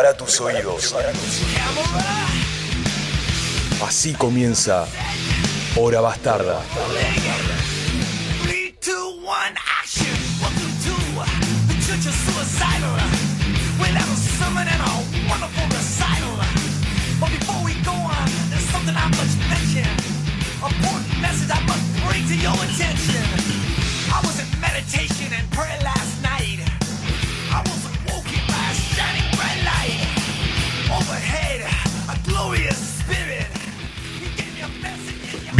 Prepara 0.00 0.16
tus 0.16 0.40
oídos. 0.40 0.94
Así 3.86 4.14
comienza 4.14 4.86
Hora 5.76 6.00
Bastarda. 6.00 6.62
Meditation 24.60 25.32
and 25.32 25.50
prayer 25.52 25.78
last 25.82 26.19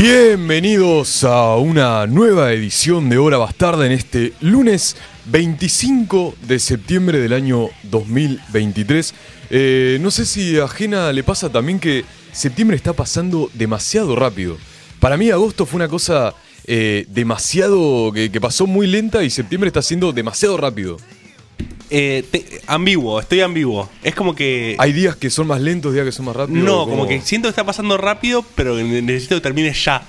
Bienvenidos 0.00 1.24
a 1.24 1.56
una 1.56 2.06
nueva 2.06 2.54
edición 2.54 3.10
de 3.10 3.18
Hora 3.18 3.36
Bastarda 3.36 3.84
en 3.84 3.92
este 3.92 4.32
lunes 4.40 4.96
25 5.26 6.36
de 6.48 6.58
septiembre 6.58 7.18
del 7.18 7.34
año 7.34 7.68
2023. 7.82 9.14
Eh, 9.50 9.98
no 10.00 10.10
sé 10.10 10.24
si 10.24 10.58
a 10.58 10.68
Jena 10.68 11.12
le 11.12 11.22
pasa 11.22 11.50
también 11.50 11.78
que 11.78 12.06
septiembre 12.32 12.78
está 12.78 12.94
pasando 12.94 13.50
demasiado 13.52 14.16
rápido. 14.16 14.56
Para 15.00 15.18
mí 15.18 15.30
agosto 15.30 15.66
fue 15.66 15.76
una 15.76 15.88
cosa 15.88 16.34
eh, 16.64 17.04
demasiado 17.10 18.10
que, 18.10 18.32
que 18.32 18.40
pasó 18.40 18.66
muy 18.66 18.86
lenta 18.86 19.22
y 19.22 19.28
septiembre 19.28 19.68
está 19.68 19.82
siendo 19.82 20.12
demasiado 20.12 20.56
rápido. 20.56 20.96
Eh, 21.90 22.24
te- 22.30 22.60
ambiguo, 22.66 23.20
estoy 23.20 23.40
ambiguo. 23.40 23.88
Es 24.02 24.14
como 24.14 24.34
que. 24.34 24.76
Hay 24.78 24.92
días 24.92 25.16
que 25.16 25.30
son 25.30 25.46
más 25.46 25.60
lentos, 25.60 25.92
días 25.92 26.04
que 26.04 26.12
son 26.12 26.26
más 26.26 26.36
rápidos. 26.36 26.62
no, 26.64 26.86
como 26.86 27.06
que 27.06 27.20
siento 27.20 27.46
que 27.48 27.50
está 27.50 27.64
pasando 27.64 27.96
rápido, 27.96 28.44
pero 28.54 28.76
necesito 28.76 29.34
que 29.36 29.40
termine 29.40 29.72
ya. 29.72 30.02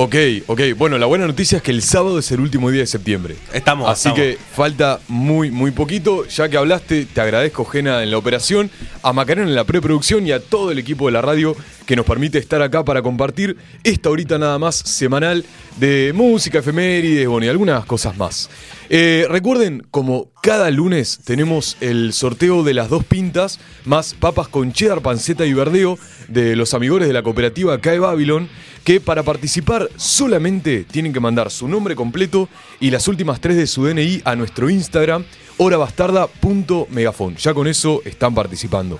Ok, 0.00 0.14
ok. 0.46 0.60
Bueno, 0.76 0.96
la 0.96 1.06
buena 1.06 1.26
noticia 1.26 1.56
es 1.56 1.62
que 1.62 1.72
el 1.72 1.82
sábado 1.82 2.20
es 2.20 2.30
el 2.30 2.38
último 2.38 2.70
día 2.70 2.82
de 2.82 2.86
septiembre. 2.86 3.34
Estamos. 3.52 3.88
Así 3.90 4.08
estamos. 4.08 4.20
que 4.20 4.38
falta 4.54 5.00
muy, 5.08 5.50
muy 5.50 5.72
poquito. 5.72 6.24
Ya 6.28 6.48
que 6.48 6.56
hablaste, 6.56 7.04
te 7.06 7.20
agradezco, 7.20 7.64
Jena, 7.64 8.04
en 8.04 8.12
la 8.12 8.18
operación, 8.18 8.70
a 9.02 9.12
Macarena 9.12 9.48
en 9.48 9.54
la 9.54 9.64
preproducción 9.64 10.26
y 10.26 10.32
a 10.32 10.40
todo 10.40 10.70
el 10.70 10.78
equipo 10.78 11.06
de 11.06 11.12
la 11.12 11.22
radio 11.22 11.56
que 11.86 11.96
nos 11.96 12.06
permite 12.06 12.38
estar 12.38 12.62
acá 12.62 12.84
para 12.84 13.02
compartir 13.02 13.56
esta 13.84 14.10
horita 14.10 14.38
nada 14.38 14.58
más 14.58 14.76
semanal 14.76 15.44
de 15.78 16.12
música, 16.14 16.58
efemérides, 16.58 17.28
bueno, 17.28 17.46
y 17.46 17.48
algunas 17.48 17.84
cosas 17.84 18.16
más. 18.16 18.50
Eh, 18.90 19.26
recuerden, 19.28 19.86
como 19.90 20.30
cada 20.42 20.70
lunes 20.70 21.20
tenemos 21.24 21.76
el 21.80 22.12
sorteo 22.12 22.62
de 22.62 22.74
las 22.74 22.88
dos 22.88 23.04
pintas, 23.04 23.60
más 23.84 24.14
papas 24.14 24.48
con 24.48 24.72
cheddar, 24.72 25.02
panceta 25.02 25.46
y 25.46 25.52
verdeo 25.52 25.98
de 26.28 26.56
los 26.56 26.74
amigores 26.74 27.08
de 27.08 27.14
la 27.14 27.22
cooperativa 27.22 27.80
CAE 27.80 27.98
Babylon, 27.98 28.48
que 28.84 29.00
para 29.00 29.22
participar 29.22 29.88
solamente 29.96 30.84
tienen 30.84 31.12
que 31.12 31.20
mandar 31.20 31.50
su 31.50 31.68
nombre 31.68 31.94
completo 31.94 32.48
y 32.80 32.90
las 32.90 33.08
últimas 33.08 33.40
tres 33.40 33.56
de 33.56 33.66
su 33.66 33.84
DNI 33.84 34.22
a 34.24 34.36
nuestro 34.36 34.70
Instagram, 34.70 35.24
horabastarda.megafon. 35.58 37.36
Ya 37.36 37.52
con 37.52 37.66
eso 37.68 38.02
están 38.04 38.34
participando. 38.34 38.98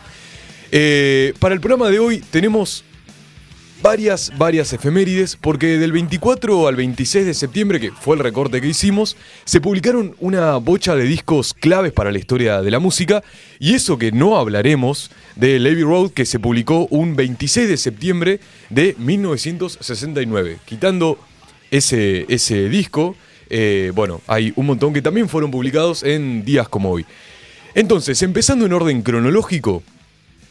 Eh, 0.71 1.33
para 1.39 1.55
el 1.55 1.61
programa 1.61 1.89
de 1.89 1.99
hoy 1.99 2.19
tenemos 2.31 2.85
varias, 3.83 4.33
varias 4.37 4.73
efemérides, 4.73 5.37
porque 5.37 5.79
del 5.79 5.93
24 5.93 6.69
al 6.69 6.77
26 6.77 7.27
de 7.27 7.35
septiembre, 7.35 7.81
que 7.81 7.93
fue 7.93 8.17
el 8.17 8.23
recorte 8.23 8.61
que 8.61 8.69
hicimos, 8.69 9.17
se 9.45 9.61
publicaron 9.61 10.15
una 10.19 10.57
bocha 10.57 10.95
de 10.95 11.05
discos 11.05 11.55
claves 11.55 11.93
para 11.93 12.13
la 12.13 12.19
historia 12.19 12.61
de 12.63 12.71
la 12.71 12.79
música, 12.79 13.23
y 13.59 13.75
eso 13.75 13.99
que 13.99 14.13
no 14.13 14.37
hablaremos 14.37 15.11
de 15.37 15.59
Levy 15.59 15.83
Road, 15.83 16.11
que 16.11 16.27
se 16.27 16.41
publicó 16.41 16.87
un 16.91 17.17
26 17.17 17.69
de 17.69 17.77
septiembre 17.77 18.41
de 18.71 18.95
1969. 18.99 20.59
Quitando 20.65 21.19
ese, 21.71 22.27
ese 22.29 22.69
disco, 22.69 23.17
eh, 23.51 23.93
bueno, 23.95 24.21
hay 24.27 24.53
un 24.57 24.67
montón 24.67 24.93
que 24.93 25.03
también 25.03 25.29
fueron 25.29 25.51
publicados 25.51 26.03
en 26.03 26.45
días 26.45 26.69
como 26.69 26.91
hoy. 26.91 27.07
Entonces, 27.75 28.23
empezando 28.23 28.67
en 28.67 28.73
orden 28.73 29.03
cronológico, 29.03 29.83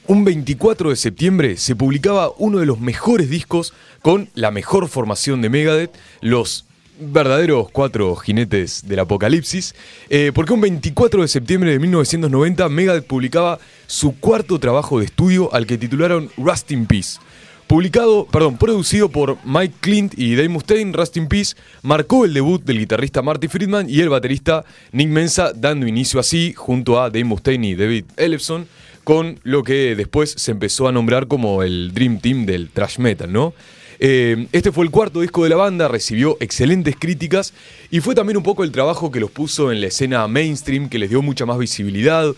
un 0.08 0.24
24 0.24 0.91
de 0.91 0.96
septiembre 0.96 1.57
se 1.57 1.75
publicaba 1.75 2.31
uno 2.38 2.59
de 2.59 2.66
los 2.66 2.80
mejores 2.80 3.30
discos 3.30 3.74
con 4.02 4.30
la 4.36 4.52
mejor 4.52 4.88
formación 4.88 5.41
de 5.41 5.50
Megadeth, 5.50 5.91
los 6.22 6.66
verdaderos 7.00 7.69
cuatro 7.72 8.16
jinetes 8.16 8.88
del 8.88 9.00
apocalipsis, 9.00 9.75
eh, 10.09 10.31
porque 10.34 10.53
un 10.53 10.62
24 10.62 11.22
de 11.22 11.28
septiembre 11.28 11.72
de 11.72 11.80
1990 11.80 12.69
Megadeth 12.69 13.06
publicaba 13.06 13.59
su 13.86 14.18
cuarto 14.19 14.59
trabajo 14.59 15.00
de 15.00 15.06
estudio 15.06 15.53
al 15.53 15.68
que 15.68 15.78
titularon 15.78 16.30
Rust 16.38 16.72
in 16.72 16.86
Peace. 16.86 17.19
Publicado, 17.67 18.25
perdón, 18.28 18.57
producido 18.57 19.09
por 19.09 19.38
Mike 19.44 19.73
Clint 19.81 20.13
y 20.17 20.35
Dave 20.35 20.47
Mustaine, 20.47 20.94
Rust 20.94 21.17
in 21.17 21.28
Peace 21.28 21.53
marcó 21.81 22.23
el 22.23 22.33
debut 22.33 22.63
del 22.63 22.79
guitarrista 22.79 23.22
Marty 23.22 23.50
Friedman 23.50 23.89
y 23.89 24.00
el 24.00 24.07
baterista 24.07 24.63
Nick 24.94 25.09
Mensa, 25.09 25.51
dando 25.53 25.85
inicio 25.85 26.17
así, 26.17 26.53
junto 26.53 27.01
a 27.01 27.09
Dave 27.09 27.25
Mustaine 27.25 27.67
y 27.67 27.75
David 27.75 28.06
Ellefson, 28.16 28.69
con 29.03 29.41
lo 29.44 29.63
que 29.63 29.97
después 29.97 30.31
se 30.31 30.51
empezó 30.51 30.88
a 30.88 30.94
nombrar 30.94 31.27
como 31.27 31.61
el 31.61 31.94
Dream 31.94 32.22
Team 32.22 32.45
del 32.45 32.69
thrash 32.69 33.00
metal, 33.00 33.33
¿no? 33.33 33.53
Eh, 34.00 34.47
este 34.53 34.72
fue 34.72 34.85
el 34.85 34.91
cuarto 34.91 35.19
disco 35.19 35.44
de 35.44 35.50
la 35.50 35.57
banda, 35.57 35.89
recibió 35.89 36.38
excelentes 36.39 36.95
críticas 36.97 37.53
y 37.91 38.00
fue 38.00 38.16
también 38.16 38.38
un 38.38 38.44
poco 38.44 38.63
el 38.63 38.72
trabajo 38.72 39.11
que 39.11 39.19
los 39.19 39.31
puso 39.31 39.73
en 39.73 39.81
la 39.81 39.88
escena 39.88 40.25
mainstream, 40.29 40.88
que 40.88 41.00
les 41.00 41.09
dio 41.09 41.22
mucha 41.22 41.45
más 41.45 41.57
visibilidad. 41.59 42.33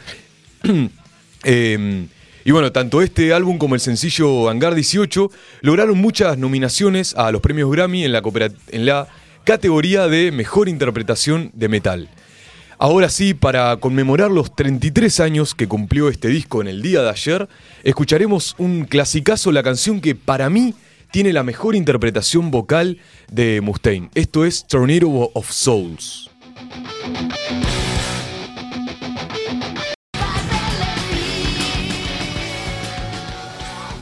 Eh, 1.46 2.06
y 2.46 2.52
bueno, 2.52 2.72
tanto 2.72 3.02
este 3.02 3.34
álbum 3.34 3.58
como 3.58 3.76
el 3.76 3.82
sencillo 3.82 4.50
Hangar 4.50 4.76
18 4.76 5.30
lograron 5.62 5.98
muchas 5.98 6.38
nominaciones 6.38 7.16
a 7.16 7.32
los 7.32 7.42
premios 7.42 7.72
Grammy 7.72 8.06
en 8.06 8.12
la, 8.86 9.08
categoría 9.44 10.08
de 10.08 10.32
Mejor 10.32 10.70
Interpretación 10.70 11.50
de 11.54 11.70
Metal. 11.70 12.10
Ahora 12.78 13.10
sí, 13.10 13.34
para 13.34 13.76
conmemorar 13.78 14.30
los 14.30 14.56
33 14.56 15.20
años 15.22 15.56
que 15.56 15.68
cumplió 15.68 16.08
este 16.08 16.28
disco 16.28 16.62
en 16.62 16.68
el 16.68 16.82
día 16.82 17.02
de 17.02 17.10
ayer, 17.10 17.50
escucharemos 17.84 18.56
un 18.60 18.86
clasicazo, 18.86 19.52
la 19.52 19.64
canción 19.64 20.02
que 20.02 20.14
para 20.14 20.50
mí 20.50 20.76
tiene 21.12 21.34
la 21.34 21.44
mejor 21.44 21.76
interpretación 21.76 22.52
vocal 22.52 23.00
de 23.32 23.60
Mustaine. 23.62 24.10
Esto 24.14 24.46
es 24.46 24.68
Tornado 24.68 25.32
of 25.34 25.52
Souls. 25.52 26.30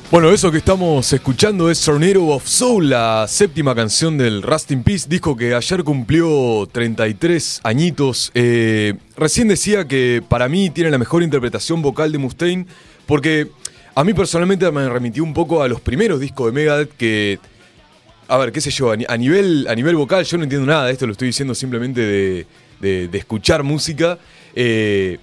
Bueno, 0.09 0.31
eso 0.31 0.51
que 0.51 0.57
estamos 0.59 1.11
escuchando 1.11 1.69
es 1.69 1.81
Tornado 1.81 2.27
of 2.27 2.47
Soul, 2.47 2.89
la 2.89 3.25
séptima 3.27 3.75
canción 3.75 4.17
del 4.17 4.41
Rust 4.41 4.71
in 4.71 4.81
Peace, 4.81 5.05
disco 5.09 5.35
que 5.35 5.53
ayer 5.53 5.83
cumplió 5.83 6.65
33 6.71 7.59
añitos. 7.63 8.31
Eh, 8.33 8.93
recién 9.17 9.49
decía 9.49 9.85
que 9.85 10.23
para 10.27 10.47
mí 10.47 10.69
tiene 10.69 10.91
la 10.91 10.97
mejor 10.97 11.23
interpretación 11.23 11.81
vocal 11.81 12.13
de 12.13 12.19
Mustaine, 12.19 12.65
porque 13.05 13.47
a 13.95 14.03
mí 14.05 14.13
personalmente 14.13 14.71
me 14.71 14.87
remitió 14.87 15.25
un 15.25 15.33
poco 15.33 15.61
a 15.61 15.67
los 15.67 15.81
primeros 15.81 16.21
discos 16.21 16.45
de 16.47 16.51
Megadeth 16.53 16.91
que, 16.95 17.39
a 18.29 18.37
ver, 18.37 18.53
qué 18.53 18.61
sé 18.61 18.71
yo, 18.71 18.91
a, 18.91 18.95
ni- 18.95 19.05
a 19.09 19.17
nivel, 19.17 19.67
a 19.69 19.75
nivel 19.75 19.97
vocal 19.97 20.23
yo 20.23 20.37
no 20.37 20.43
entiendo 20.45 20.65
nada 20.67 20.85
de 20.85 20.93
esto, 20.93 21.05
lo 21.05 21.11
estoy 21.11 21.27
diciendo 21.27 21.53
simplemente 21.53 21.99
de, 21.99 22.47
de- 22.79 23.07
de 23.09 23.17
escuchar 23.17 23.61
música. 23.63 24.17
Eh, 24.55 25.17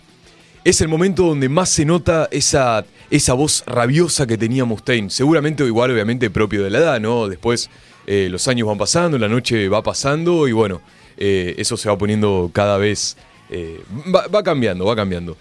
es 0.65 0.81
el 0.81 0.89
momento 0.89 1.27
donde 1.27 1.51
más 1.51 1.69
se 1.69 1.85
nota 1.85 2.27
esa, 2.31 2.87
esa 3.11 3.35
voz 3.35 3.63
rabiosa 3.67 4.27
que 4.27 4.39
tenía 4.39 4.65
Mustaine. 4.65 5.11
Seguramente 5.11 5.63
o 5.63 5.67
igual, 5.67 5.91
obviamente, 5.91 6.31
propio 6.31 6.65
de 6.65 6.71
la 6.71 6.79
edad, 6.79 7.01
¿no? 7.01 7.29
Después 7.29 7.69
eh, 8.07 8.29
los 8.31 8.49
años 8.49 8.67
van 8.67 8.79
pasando, 8.79 9.19
la 9.19 9.29
noche 9.29 9.69
va 9.69 9.83
pasando 9.83 10.49
y 10.49 10.53
bueno, 10.53 10.81
eh, 11.19 11.55
eso 11.59 11.77
se 11.77 11.89
va 11.91 11.99
poniendo 11.99 12.51
cada 12.53 12.79
vez... 12.79 13.17
eh, 13.51 13.83
va, 14.13 14.43
cambiando, 14.43 14.87
va 14.87 14.97
cambiando. 14.97 15.37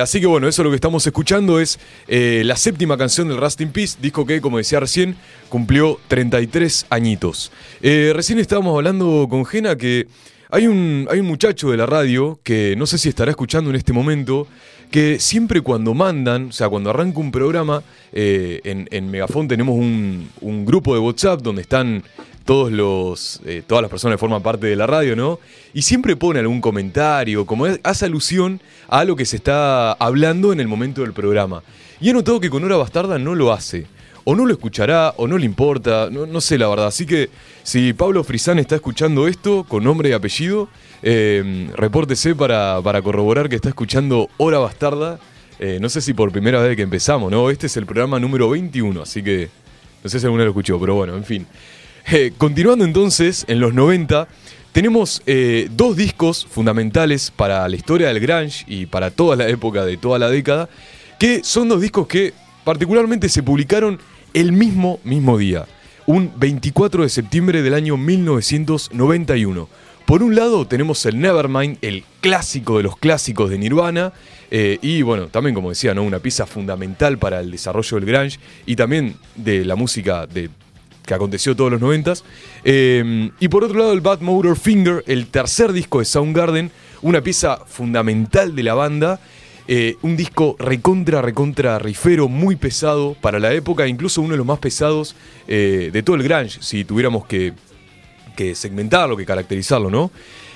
Así 0.00 0.20
que 0.20 0.26
bueno, 0.26 0.46
eso 0.46 0.62
lo 0.62 0.70
que 0.70 0.76
estamos 0.76 1.04
escuchando 1.04 1.58
es 1.58 1.80
la 2.08 2.56
séptima 2.56 2.96
canción 2.96 3.26
del 3.26 3.38
Rust 3.38 3.60
in 3.60 3.72
Peace, 3.72 3.98
disco 4.00 4.24
que, 4.24 4.40
como 4.40 4.58
decía 4.58 4.78
recién, 4.78 5.16
cumplió 5.48 5.98
33 6.06 6.86
añitos. 6.88 7.50
Recién 7.82 8.38
estábamos 8.38 8.76
hablando 8.76 9.26
con 9.28 9.44
Jena 9.44 9.76
que 9.76 10.06
hay 10.52 10.66
un, 10.66 11.08
hay 11.10 11.18
un 11.18 11.26
muchacho 11.26 11.70
de 11.70 11.78
la 11.78 11.86
radio 11.86 12.38
que 12.44 12.74
no 12.76 12.84
sé 12.84 12.98
si 12.98 13.08
estará 13.08 13.30
escuchando 13.30 13.70
en 13.70 13.76
este 13.76 13.94
momento, 13.94 14.46
que 14.90 15.18
siempre 15.18 15.62
cuando 15.62 15.94
mandan, 15.94 16.48
o 16.50 16.52
sea, 16.52 16.68
cuando 16.68 16.90
arranca 16.90 17.20
un 17.20 17.32
programa, 17.32 17.82
eh, 18.12 18.60
en, 18.64 18.86
en 18.90 19.10
Megafon 19.10 19.48
tenemos 19.48 19.74
un, 19.74 20.28
un 20.42 20.66
grupo 20.66 20.92
de 20.92 21.00
WhatsApp 21.00 21.40
donde 21.40 21.62
están 21.62 22.04
todos 22.44 22.70
los, 22.70 23.40
eh, 23.46 23.62
todas 23.66 23.80
las 23.80 23.90
personas 23.90 24.16
que 24.16 24.20
forman 24.20 24.42
parte 24.42 24.66
de 24.66 24.76
la 24.76 24.86
radio, 24.86 25.16
¿no? 25.16 25.38
Y 25.72 25.82
siempre 25.82 26.16
pone 26.16 26.40
algún 26.40 26.60
comentario, 26.60 27.46
como 27.46 27.64
hace 27.82 28.04
alusión 28.04 28.60
a 28.88 29.04
lo 29.04 29.16
que 29.16 29.24
se 29.24 29.36
está 29.36 29.92
hablando 29.92 30.52
en 30.52 30.60
el 30.60 30.68
momento 30.68 31.00
del 31.00 31.14
programa. 31.14 31.62
Y 31.98 32.10
he 32.10 32.12
notado 32.12 32.40
que 32.40 32.50
con 32.50 32.62
Hora 32.62 32.76
Bastarda 32.76 33.18
no 33.18 33.34
lo 33.34 33.54
hace. 33.54 33.86
O 34.24 34.34
no 34.34 34.46
lo 34.46 34.52
escuchará, 34.52 35.14
o 35.16 35.26
no 35.26 35.38
le 35.38 35.44
importa, 35.44 36.08
no, 36.10 36.26
no 36.26 36.40
sé 36.40 36.58
la 36.58 36.68
verdad. 36.68 36.86
Así 36.86 37.06
que 37.06 37.30
si 37.62 37.92
Pablo 37.92 38.24
Frisán 38.24 38.58
está 38.58 38.76
escuchando 38.76 39.26
esto 39.26 39.64
con 39.64 39.84
nombre 39.84 40.10
y 40.10 40.12
apellido, 40.12 40.68
eh, 41.02 41.68
repórtese 41.76 42.34
para, 42.34 42.80
para 42.82 43.02
corroborar 43.02 43.48
que 43.48 43.56
está 43.56 43.68
escuchando 43.68 44.28
Hora 44.38 44.58
Bastarda 44.58 45.18
Eh, 45.58 45.78
no 45.80 45.88
sé 45.88 46.00
si 46.00 46.12
por 46.12 46.32
primera 46.32 46.60
vez 46.60 46.74
que 46.74 46.82
empezamos, 46.82 47.30
¿no? 47.30 47.48
Este 47.50 47.66
es 47.66 47.76
el 47.76 47.86
programa 47.86 48.18
número 48.18 48.50
21, 48.50 49.00
así 49.02 49.22
que 49.22 49.48
no 50.02 50.10
sé 50.10 50.18
si 50.18 50.26
alguno 50.26 50.42
lo 50.42 50.50
escuchó, 50.50 50.80
pero 50.80 50.96
bueno, 50.96 51.16
en 51.16 51.24
fin. 51.24 51.46
Eh, 52.10 52.32
continuando 52.36 52.84
entonces, 52.84 53.44
en 53.46 53.60
los 53.60 53.72
90, 53.72 54.26
tenemos 54.72 55.22
eh, 55.26 55.68
dos 55.70 55.96
discos 55.96 56.46
fundamentales 56.50 57.30
para 57.30 57.68
la 57.68 57.76
historia 57.76 58.08
del 58.08 58.18
grunge 58.18 58.64
y 58.66 58.86
para 58.86 59.10
toda 59.12 59.36
la 59.36 59.46
época 59.46 59.84
de 59.84 59.96
toda 59.96 60.18
la 60.18 60.30
década, 60.30 60.68
que 61.20 61.44
son 61.44 61.68
dos 61.68 61.80
discos 61.80 62.08
que 62.08 62.32
particularmente 62.64 63.28
se 63.28 63.42
publicaron 63.42 64.00
el 64.34 64.52
mismo, 64.52 65.00
mismo 65.04 65.38
día, 65.38 65.66
un 66.06 66.32
24 66.36 67.02
de 67.02 67.08
septiembre 67.08 67.62
del 67.62 67.74
año 67.74 67.96
1991. 67.96 69.68
Por 70.06 70.22
un 70.22 70.34
lado 70.34 70.66
tenemos 70.66 71.06
el 71.06 71.20
Nevermind, 71.20 71.78
el 71.80 72.04
clásico 72.20 72.76
de 72.76 72.82
los 72.82 72.96
clásicos 72.96 73.50
de 73.50 73.58
Nirvana, 73.58 74.12
eh, 74.50 74.78
y 74.82 75.02
bueno, 75.02 75.28
también 75.28 75.54
como 75.54 75.70
decía, 75.70 75.94
¿no? 75.94 76.02
una 76.02 76.18
pieza 76.18 76.46
fundamental 76.46 77.18
para 77.18 77.40
el 77.40 77.50
desarrollo 77.50 77.98
del 77.98 78.06
grunge 78.06 78.38
y 78.66 78.76
también 78.76 79.16
de 79.34 79.64
la 79.64 79.76
música 79.76 80.26
de, 80.26 80.50
que 81.06 81.14
aconteció 81.14 81.56
todos 81.56 81.70
los 81.70 81.80
noventas. 81.80 82.24
Eh, 82.64 83.30
y 83.40 83.48
por 83.48 83.64
otro 83.64 83.78
lado 83.78 83.92
el 83.92 84.00
Bad 84.00 84.20
Motor 84.20 84.58
Finger, 84.58 85.04
el 85.06 85.28
tercer 85.28 85.72
disco 85.72 86.00
de 86.00 86.04
Soundgarden, 86.04 86.70
una 87.00 87.22
pieza 87.22 87.58
fundamental 87.66 88.54
de 88.54 88.62
la 88.62 88.74
banda. 88.74 89.20
Eh, 89.68 89.96
un 90.02 90.16
disco 90.16 90.56
recontra, 90.58 91.22
recontra 91.22 91.78
rifero, 91.78 92.28
muy 92.28 92.56
pesado 92.56 93.16
para 93.20 93.38
la 93.38 93.52
época, 93.52 93.86
incluso 93.86 94.20
uno 94.20 94.32
de 94.32 94.38
los 94.38 94.46
más 94.46 94.58
pesados 94.58 95.14
eh, 95.46 95.90
de 95.92 96.02
todo 96.02 96.16
el 96.16 96.22
grunge, 96.22 96.58
si 96.60 96.84
tuviéramos 96.84 97.26
que, 97.26 97.52
que 98.36 98.54
segmentarlo, 98.54 99.16
que 99.16 99.24
caracterizarlo, 99.24 99.90
¿no? 99.90 100.10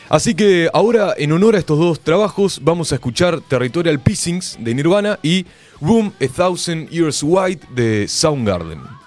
Así 0.08 0.34
que 0.34 0.68
ahora, 0.72 1.14
en 1.16 1.32
honor 1.32 1.56
a 1.56 1.58
estos 1.58 1.78
dos 1.78 2.00
trabajos, 2.00 2.60
vamos 2.62 2.92
a 2.92 2.96
escuchar 2.96 3.40
Territorial 3.40 3.98
Pissings 3.98 4.56
de 4.60 4.74
Nirvana 4.74 5.18
y 5.22 5.46
Room 5.80 6.12
a 6.20 6.28
Thousand 6.28 6.88
Years 6.90 7.22
Wide 7.24 7.60
de 7.74 8.06
Soundgarden. 8.06 9.05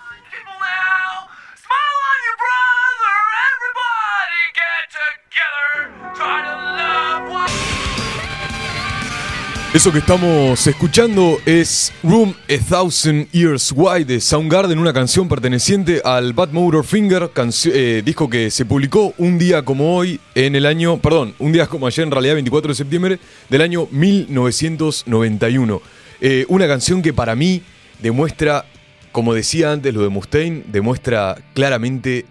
Eso 9.71 9.91
que 9.91 9.99
estamos 9.99 10.65
escuchando 10.65 11.37
es 11.45 11.93
Room 12.01 12.33
a 12.49 12.57
Thousand 12.57 13.29
Years 13.31 13.71
Wide 13.75 14.05
de 14.05 14.19
Soundgarden, 14.19 14.79
una 14.79 14.93
canción 14.93 15.29
perteneciente 15.29 16.01
al 16.03 16.33
Bad 16.33 16.49
Motor 16.49 16.83
Finger, 16.83 17.29
eh, 17.65 18.01
disco 18.03 18.27
que 18.27 18.49
se 18.49 18.65
publicó 18.65 19.13
un 19.19 19.37
día 19.37 19.61
como 19.61 19.95
hoy 19.95 20.19
en 20.33 20.55
el 20.55 20.65
año, 20.65 20.97
perdón, 20.97 21.35
un 21.37 21.51
día 21.51 21.67
como 21.67 21.85
ayer 21.85 22.03
en 22.03 22.09
realidad, 22.09 22.33
24 22.33 22.69
de 22.69 22.75
septiembre 22.75 23.19
del 23.47 23.61
año 23.61 23.87
1991. 23.91 25.81
Eh, 26.19 26.45
una 26.47 26.67
canción 26.67 27.03
que 27.03 27.13
para 27.13 27.35
mí 27.35 27.61
demuestra, 28.01 28.65
como 29.11 29.35
decía 29.35 29.71
antes 29.71 29.93
lo 29.93 30.01
de 30.01 30.09
Mustaine, 30.09 30.63
demuestra 30.65 31.37
claramente 31.53 32.25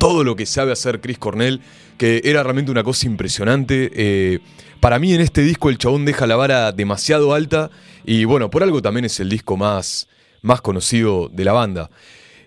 todo 0.00 0.24
lo 0.24 0.34
que 0.34 0.46
sabe 0.46 0.72
hacer 0.72 1.02
Chris 1.02 1.18
Cornell, 1.18 1.60
que 1.98 2.22
era 2.24 2.42
realmente 2.42 2.72
una 2.72 2.82
cosa 2.82 3.06
impresionante. 3.06 3.90
Eh, 3.94 4.38
para 4.80 4.98
mí 4.98 5.12
en 5.12 5.20
este 5.20 5.42
disco 5.42 5.68
el 5.68 5.76
chabón 5.76 6.06
deja 6.06 6.26
la 6.26 6.36
vara 6.36 6.72
demasiado 6.72 7.34
alta 7.34 7.70
y 8.06 8.24
bueno, 8.24 8.50
por 8.50 8.62
algo 8.62 8.80
también 8.80 9.04
es 9.04 9.20
el 9.20 9.28
disco 9.28 9.58
más, 9.58 10.08
más 10.40 10.62
conocido 10.62 11.28
de 11.28 11.44
la 11.44 11.52
banda. 11.52 11.90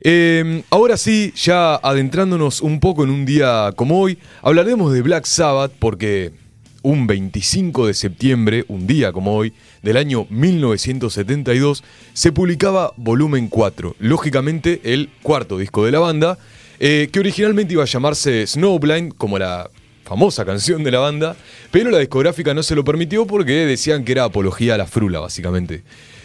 Eh, 0.01 0.63
ahora 0.71 0.97
sí, 0.97 1.31
ya 1.35 1.75
adentrándonos 1.75 2.59
un 2.59 2.79
poco 2.79 3.03
en 3.03 3.11
un 3.11 3.23
día 3.23 3.71
como 3.75 4.01
hoy, 4.01 4.17
hablaremos 4.41 4.91
de 4.91 5.03
Black 5.03 5.25
Sabbath 5.25 5.73
porque 5.77 6.33
un 6.81 7.05
25 7.05 7.85
de 7.85 7.93
septiembre, 7.93 8.65
un 8.67 8.87
día 8.87 9.11
como 9.13 9.35
hoy, 9.35 9.53
del 9.83 9.97
año 9.97 10.25
1972, 10.31 11.83
se 12.13 12.31
publicaba 12.31 12.93
Volumen 12.97 13.47
4, 13.47 13.95
lógicamente 13.99 14.81
el 14.83 15.11
cuarto 15.21 15.59
disco 15.59 15.85
de 15.85 15.91
la 15.91 15.99
banda, 15.99 16.39
eh, 16.85 17.07
que 17.09 17.21
originalmente 17.21 17.71
iba 17.71 17.83
a 17.83 17.85
llamarse 17.85 18.45
Snowblind, 18.45 19.13
como 19.15 19.39
la 19.39 19.69
famosa 20.03 20.43
canción 20.43 20.83
de 20.83 20.91
la 20.91 20.99
banda, 20.99 21.37
pero 21.71 21.89
la 21.89 21.99
discográfica 21.99 22.53
no 22.53 22.61
se 22.61 22.75
lo 22.75 22.83
permitió 22.83 23.25
porque 23.25 23.65
decían 23.65 24.03
que 24.03 24.11
era 24.11 24.25
apología 24.25 24.75
a 24.75 24.77
la 24.77 24.85
frula, 24.85 25.21
básicamente. 25.21 25.83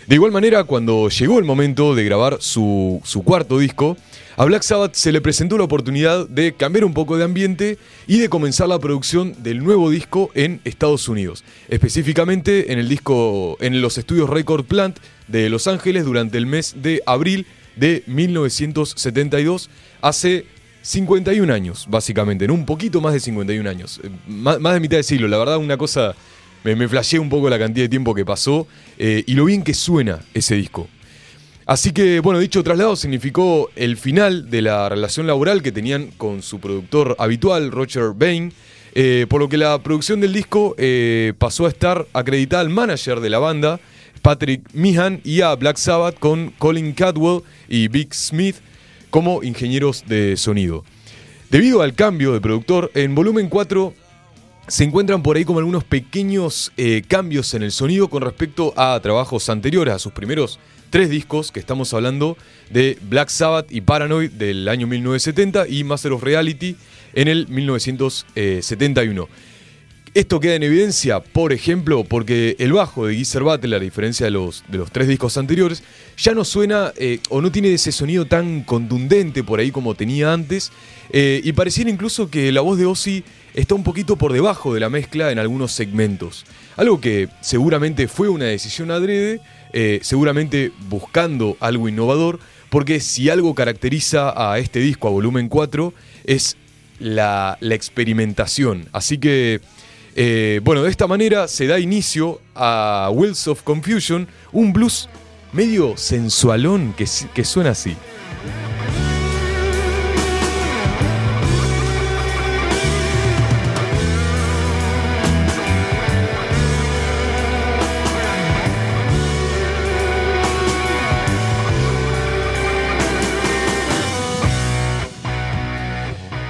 De 0.08 0.16
igual 0.16 0.32
manera, 0.32 0.64
cuando 0.64 1.10
llegó 1.10 1.38
el 1.38 1.44
momento 1.44 1.94
de 1.94 2.02
grabar 2.02 2.38
su, 2.40 3.00
su 3.04 3.22
cuarto 3.22 3.60
disco, 3.60 3.96
a 4.36 4.46
Black 4.46 4.62
Sabbath 4.62 4.94
se 4.94 5.12
le 5.12 5.20
presentó 5.20 5.58
la 5.58 5.62
oportunidad 5.62 6.28
de 6.28 6.52
cambiar 6.54 6.84
un 6.84 6.92
poco 6.92 7.16
de 7.16 7.22
ambiente 7.22 7.78
y 8.08 8.18
de 8.18 8.28
comenzar 8.28 8.68
la 8.68 8.80
producción 8.80 9.40
del 9.44 9.62
nuevo 9.62 9.90
disco 9.90 10.32
en 10.34 10.60
Estados 10.64 11.08
Unidos, 11.08 11.44
específicamente 11.68 12.72
en 12.72 12.80
el 12.80 12.88
disco 12.88 13.58
en 13.60 13.80
los 13.80 13.96
estudios 13.96 14.28
Record 14.28 14.64
Plant 14.64 14.98
de 15.28 15.50
Los 15.50 15.68
Ángeles 15.68 16.04
durante 16.04 16.36
el 16.36 16.46
mes 16.46 16.74
de 16.82 17.00
abril 17.06 17.46
de 17.78 18.02
1972, 18.06 19.70
hace 20.00 20.46
51 20.82 21.52
años, 21.52 21.86
básicamente, 21.88 22.44
en 22.44 22.50
un 22.50 22.64
poquito 22.64 23.00
más 23.00 23.12
de 23.12 23.20
51 23.20 23.68
años, 23.68 24.00
eh, 24.02 24.08
más, 24.26 24.58
más 24.58 24.74
de 24.74 24.80
mitad 24.80 24.96
de 24.96 25.02
siglo, 25.02 25.28
la 25.28 25.36
verdad 25.36 25.58
una 25.58 25.76
cosa, 25.76 26.14
me, 26.64 26.74
me 26.76 26.88
flasheé 26.88 27.18
un 27.18 27.28
poco 27.28 27.50
la 27.50 27.58
cantidad 27.58 27.84
de 27.84 27.88
tiempo 27.90 28.14
que 28.14 28.24
pasó 28.24 28.66
eh, 28.96 29.22
y 29.26 29.34
lo 29.34 29.44
bien 29.44 29.62
que 29.62 29.74
suena 29.74 30.20
ese 30.32 30.54
disco. 30.54 30.88
Así 31.66 31.92
que, 31.92 32.20
bueno, 32.20 32.38
dicho 32.38 32.62
traslado 32.62 32.96
significó 32.96 33.70
el 33.76 33.98
final 33.98 34.48
de 34.48 34.62
la 34.62 34.88
relación 34.88 35.26
laboral 35.26 35.62
que 35.62 35.72
tenían 35.72 36.06
con 36.16 36.40
su 36.40 36.58
productor 36.58 37.14
habitual, 37.18 37.70
Roger 37.70 38.12
Bain, 38.14 38.54
eh, 38.94 39.26
por 39.28 39.42
lo 39.42 39.50
que 39.50 39.58
la 39.58 39.82
producción 39.82 40.22
del 40.22 40.32
disco 40.32 40.74
pasó 41.36 41.66
a 41.66 41.68
estar 41.68 42.06
acreditada 42.14 42.62
al 42.62 42.70
manager 42.70 43.20
de 43.20 43.28
la 43.28 43.38
banda, 43.38 43.78
Patrick 44.22 44.62
Meehan, 44.72 45.20
y 45.22 45.42
a 45.42 45.54
Black 45.56 45.76
Sabbath 45.76 46.18
con 46.18 46.54
Colin 46.56 46.94
Cadwell 46.94 47.42
y 47.68 47.88
Big 47.88 48.14
Smith 48.14 48.56
como 49.10 49.42
ingenieros 49.42 50.04
de 50.06 50.36
sonido. 50.36 50.84
Debido 51.50 51.82
al 51.82 51.94
cambio 51.94 52.32
de 52.32 52.40
productor, 52.40 52.90
en 52.94 53.14
volumen 53.14 53.48
4 53.48 53.94
se 54.68 54.84
encuentran 54.84 55.22
por 55.22 55.36
ahí 55.36 55.44
como 55.44 55.60
algunos 55.60 55.82
pequeños 55.82 56.72
eh, 56.76 57.02
cambios 57.08 57.54
en 57.54 57.62
el 57.62 57.72
sonido 57.72 58.08
con 58.08 58.22
respecto 58.22 58.74
a 58.76 59.00
trabajos 59.00 59.48
anteriores, 59.48 59.94
a 59.94 59.98
sus 59.98 60.12
primeros 60.12 60.58
tres 60.90 61.08
discos, 61.08 61.50
que 61.50 61.60
estamos 61.60 61.94
hablando 61.94 62.36
de 62.70 62.98
Black 63.02 63.30
Sabbath 63.30 63.72
y 63.72 63.80
Paranoid 63.80 64.30
del 64.30 64.68
año 64.68 64.86
1970 64.86 65.68
y 65.68 65.84
Master 65.84 66.12
of 66.12 66.22
Reality 66.22 66.76
en 67.14 67.28
el 67.28 67.48
1971. 67.48 69.28
Esto 70.14 70.40
queda 70.40 70.54
en 70.54 70.62
evidencia, 70.62 71.20
por 71.20 71.52
ejemplo, 71.52 72.02
porque 72.02 72.56
el 72.58 72.72
bajo 72.72 73.06
de 73.06 73.14
Geezer 73.14 73.42
Butler, 73.42 73.74
a 73.74 73.78
diferencia 73.78 74.24
de 74.24 74.30
los, 74.30 74.64
de 74.66 74.78
los 74.78 74.90
tres 74.90 75.06
discos 75.06 75.36
anteriores, 75.36 75.82
ya 76.16 76.32
no 76.32 76.44
suena 76.44 76.92
eh, 76.96 77.20
o 77.28 77.42
no 77.42 77.52
tiene 77.52 77.74
ese 77.74 77.92
sonido 77.92 78.24
tan 78.24 78.62
contundente 78.62 79.44
por 79.44 79.60
ahí 79.60 79.70
como 79.70 79.94
tenía 79.94 80.32
antes, 80.32 80.72
eh, 81.10 81.42
y 81.44 81.52
pareciera 81.52 81.90
incluso 81.90 82.30
que 82.30 82.50
la 82.52 82.62
voz 82.62 82.78
de 82.78 82.86
Ozzy 82.86 83.22
está 83.54 83.74
un 83.74 83.84
poquito 83.84 84.16
por 84.16 84.32
debajo 84.32 84.72
de 84.72 84.80
la 84.80 84.88
mezcla 84.88 85.30
en 85.30 85.38
algunos 85.38 85.72
segmentos. 85.72 86.46
Algo 86.76 87.00
que 87.00 87.28
seguramente 87.42 88.08
fue 88.08 88.30
una 88.30 88.46
decisión 88.46 88.90
adrede, 88.90 89.40
eh, 89.74 90.00
seguramente 90.02 90.72
buscando 90.88 91.58
algo 91.60 91.86
innovador, 91.86 92.40
porque 92.70 93.00
si 93.00 93.28
algo 93.28 93.54
caracteriza 93.54 94.32
a 94.34 94.58
este 94.58 94.80
disco, 94.80 95.08
a 95.08 95.10
volumen 95.10 95.48
4, 95.48 95.92
es 96.24 96.56
la 96.98 97.58
experimentación. 97.60 98.88
Así 98.92 99.18
que, 99.18 99.60
eh, 100.20 100.60
bueno, 100.64 100.82
de 100.82 100.90
esta 100.90 101.06
manera 101.06 101.46
se 101.46 101.68
da 101.68 101.78
inicio 101.78 102.40
a 102.56 103.08
Wheels 103.12 103.46
of 103.46 103.62
Confusion, 103.62 104.26
un 104.50 104.72
blues 104.72 105.08
medio 105.52 105.96
sensualón 105.96 106.92
que, 106.96 107.06
que 107.32 107.44
suena 107.44 107.70
así. 107.70 107.96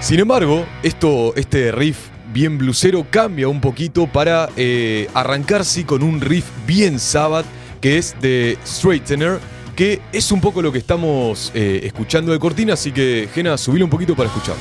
Sin 0.01 0.21
embargo, 0.21 0.67
esto, 0.83 1.35
este 1.37 1.71
riff 1.71 1.99
bien 2.33 2.59
blusero 2.59 3.07
cambia 3.11 3.49
un 3.49 3.61
poquito 3.61 4.07
para 4.07 4.49
eh, 4.57 5.09
arrancarse 5.15 5.85
con 5.85 6.03
un 6.03 6.21
riff 6.21 6.47
bien 6.67 6.99
Sabbath 6.99 7.47
que 7.81 7.99
es 7.99 8.17
de 8.21 8.59
Straightener, 8.67 9.39
que 9.77 10.01
es 10.13 10.33
un 10.33 10.41
poco 10.41 10.63
lo 10.63 10.73
que 10.73 10.79
estamos 10.79 11.53
eh, 11.55 11.81
escuchando 11.85 12.33
de 12.33 12.39
cortina, 12.39 12.75
así 12.75 12.93
que 12.93 13.29
Gena, 13.33 13.57
subile 13.57 13.85
un 13.85 13.91
poquito 13.91 14.17
para 14.17 14.29
escuchar. 14.29 14.57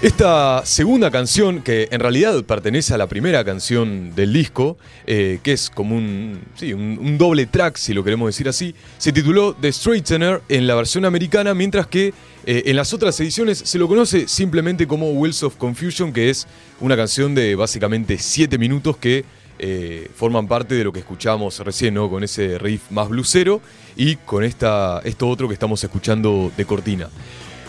Esta 0.00 0.64
segunda 0.64 1.10
canción, 1.10 1.60
que 1.60 1.88
en 1.90 1.98
realidad 1.98 2.44
pertenece 2.44 2.94
a 2.94 2.98
la 2.98 3.08
primera 3.08 3.44
canción 3.44 4.14
del 4.14 4.32
disco, 4.32 4.78
eh, 5.08 5.40
que 5.42 5.52
es 5.52 5.70
como 5.70 5.96
un, 5.96 6.40
sí, 6.54 6.72
un, 6.72 7.18
doble 7.18 7.46
track, 7.46 7.76
si 7.76 7.92
lo 7.92 8.04
queremos 8.04 8.28
decir 8.28 8.48
así, 8.48 8.76
se 8.96 9.12
tituló 9.12 9.54
The 9.54 9.72
Straightener 9.72 10.40
en 10.48 10.68
la 10.68 10.76
versión 10.76 11.04
americana, 11.04 11.52
mientras 11.52 11.88
que 11.88 12.14
eh, 12.46 12.62
en 12.66 12.76
las 12.76 12.94
otras 12.94 13.18
ediciones 13.18 13.58
se 13.58 13.76
lo 13.76 13.88
conoce 13.88 14.28
simplemente 14.28 14.86
como 14.86 15.10
Wheels 15.10 15.42
of 15.42 15.56
Confusion, 15.56 16.12
que 16.12 16.30
es 16.30 16.46
una 16.78 16.96
canción 16.96 17.34
de 17.34 17.56
básicamente 17.56 18.18
7 18.18 18.56
minutos 18.56 18.98
que 18.98 19.24
eh, 19.58 20.08
forman 20.14 20.46
parte 20.46 20.76
de 20.76 20.84
lo 20.84 20.92
que 20.92 21.00
escuchamos 21.00 21.58
recién, 21.58 21.94
¿no? 21.94 22.08
Con 22.08 22.22
ese 22.22 22.56
riff 22.58 22.92
más 22.92 23.08
blusero 23.08 23.60
y 23.96 24.14
con 24.14 24.44
esta, 24.44 25.00
esto 25.02 25.28
otro 25.28 25.48
que 25.48 25.54
estamos 25.54 25.82
escuchando 25.82 26.52
de 26.56 26.64
cortina. 26.64 27.08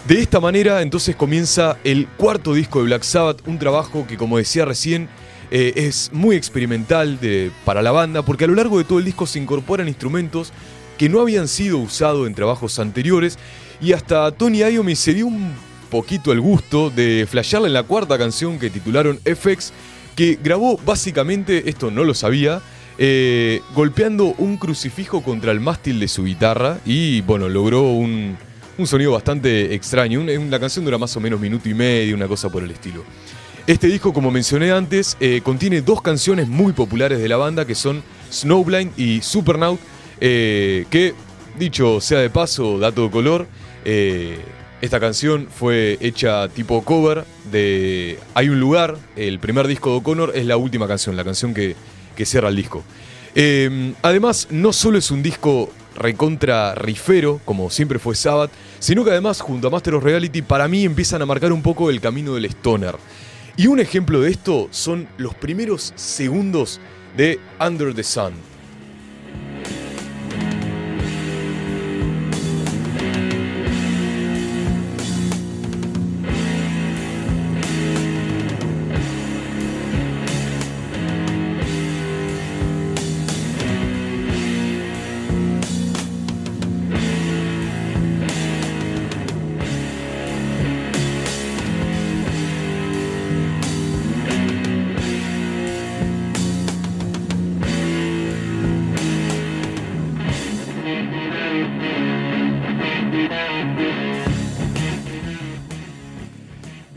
De 0.07 0.19
esta 0.19 0.39
manera 0.39 0.81
entonces 0.81 1.15
comienza 1.15 1.77
el 1.83 2.07
cuarto 2.07 2.53
disco 2.53 2.79
de 2.79 2.85
Black 2.85 3.03
Sabbath, 3.03 3.47
un 3.47 3.59
trabajo 3.59 4.07
que 4.07 4.17
como 4.17 4.37
decía 4.37 4.65
recién 4.65 5.07
eh, 5.51 5.73
es 5.75 6.09
muy 6.13 6.35
experimental 6.35 7.19
para 7.63 7.81
la 7.81 7.91
banda 7.91 8.23
porque 8.23 8.45
a 8.45 8.47
lo 8.47 8.55
largo 8.55 8.77
de 8.77 8.85
todo 8.85 8.99
el 8.99 9.05
disco 9.05 9.27
se 9.27 9.39
incorporan 9.39 9.87
instrumentos 9.87 10.51
que 10.97 11.09
no 11.09 11.21
habían 11.21 11.47
sido 11.47 11.77
usados 11.77 12.27
en 12.27 12.33
trabajos 12.33 12.79
anteriores 12.79 13.37
y 13.81 13.93
hasta 13.93 14.31
Tony 14.31 14.59
Iommi 14.59 14.95
se 14.95 15.13
dio 15.13 15.27
un 15.27 15.53
poquito 15.91 16.31
el 16.31 16.41
gusto 16.41 16.89
de 16.89 17.27
flashearla 17.29 17.67
en 17.67 17.73
la 17.73 17.83
cuarta 17.83 18.17
canción 18.17 18.57
que 18.57 18.69
titularon 18.69 19.19
FX 19.19 19.73
que 20.15 20.39
grabó 20.41 20.77
básicamente, 20.85 21.69
esto 21.69 21.91
no 21.91 22.03
lo 22.03 22.13
sabía, 22.13 22.61
eh, 22.97 23.61
golpeando 23.73 24.35
un 24.37 24.57
crucifijo 24.57 25.23
contra 25.23 25.51
el 25.51 25.61
mástil 25.61 25.99
de 25.99 26.07
su 26.07 26.25
guitarra 26.25 26.79
y 26.85 27.21
bueno, 27.21 27.47
logró 27.47 27.83
un, 27.83 28.37
un 28.79 28.87
sonido 28.87 29.11
bastante 29.11 29.73
extraño. 29.75 30.21
Un- 30.21 30.49
la 30.49 30.59
canción 30.59 30.85
dura 30.85 30.97
más 30.97 31.15
o 31.15 31.19
menos 31.19 31.39
minuto 31.39 31.69
y 31.69 31.73
medio, 31.73 32.15
una 32.15 32.27
cosa 32.27 32.49
por 32.49 32.63
el 32.63 32.71
estilo. 32.71 33.03
Este 33.67 33.87
disco, 33.87 34.13
como 34.13 34.31
mencioné 34.31 34.71
antes, 34.71 35.15
eh, 35.19 35.41
contiene 35.43 35.81
dos 35.81 36.01
canciones 36.01 36.47
muy 36.47 36.73
populares 36.73 37.19
de 37.19 37.27
la 37.29 37.37
banda 37.37 37.65
que 37.65 37.75
son 37.75 38.01
Snowblind 38.31 38.97
y 38.97 39.21
Supernaut, 39.21 39.79
eh, 40.21 40.85
que, 40.89 41.13
dicho 41.59 42.01
sea 42.01 42.19
de 42.19 42.29
paso, 42.29 42.79
dato 42.79 43.03
de 43.03 43.11
color, 43.11 43.47
eh, 43.85 44.39
esta 44.81 44.99
canción 44.99 45.47
fue 45.53 45.97
hecha 45.99 46.47
tipo 46.47 46.83
cover 46.83 47.25
de 47.51 48.17
Hay 48.33 48.49
un 48.49 48.59
lugar, 48.59 48.97
el 49.17 49.39
primer 49.39 49.67
disco 49.67 49.91
de 49.91 49.97
O'Connor, 49.97 50.31
es 50.35 50.45
la 50.45 50.57
última 50.57 50.87
canción, 50.87 51.15
la 51.15 51.23
canción 51.25 51.53
que, 51.53 51.75
que 52.15 52.25
cierra 52.25 52.47
el 52.49 52.55
disco. 52.55 52.83
Eh, 53.35 53.93
además, 54.01 54.47
no 54.49 54.73
solo 54.73 54.97
es 54.97 55.11
un 55.11 55.21
disco 55.21 55.69
recontra 55.99 56.73
rifero, 56.73 57.39
como 57.45 57.69
siempre 57.69 57.99
fue 57.99 58.15
Sabbath, 58.15 58.51
sino 58.79 59.03
que 59.03 59.11
además, 59.11 59.41
junto 59.41 59.67
a 59.67 59.71
Master 59.71 59.95
of 59.95 60.03
Reality, 60.03 60.41
para 60.41 60.67
mí 60.67 60.85
empiezan 60.85 61.21
a 61.21 61.27
marcar 61.27 61.53
un 61.53 61.61
poco 61.61 61.89
el 61.89 62.01
camino 62.01 62.33
del 62.33 62.45
stoner. 62.45 62.95
Y 63.57 63.67
un 63.67 63.79
ejemplo 63.79 64.21
de 64.21 64.31
esto 64.31 64.69
son 64.71 65.07
los 65.17 65.35
primeros 65.35 65.93
segundos 65.95 66.79
de 67.15 67.39
Under 67.59 67.93
the 67.93 68.03
Sun. 68.03 68.48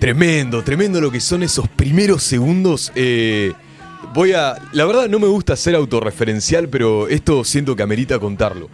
Tremendo, 0.03 0.65
tremendo 0.65 1.01
lo 1.01 1.13
que 1.13 1.21
son 1.21 1.45
esos 1.45 1.69
primeros 1.69 2.25
segundos. 2.25 2.91
eh, 2.97 3.53
voy 4.13 4.33
a. 4.33 4.57
La 4.73 4.85
verdad, 4.85 5.09
no 5.09 5.21
me 5.21 5.29
gusta 5.29 5.55
ser 5.55 5.77
autorreferencial, 5.77 6.69
pero 6.69 7.07
esto 7.07 7.45
siento 7.45 7.77
que 7.77 7.85
amerita 7.85 8.19
contarlo. 8.19 8.69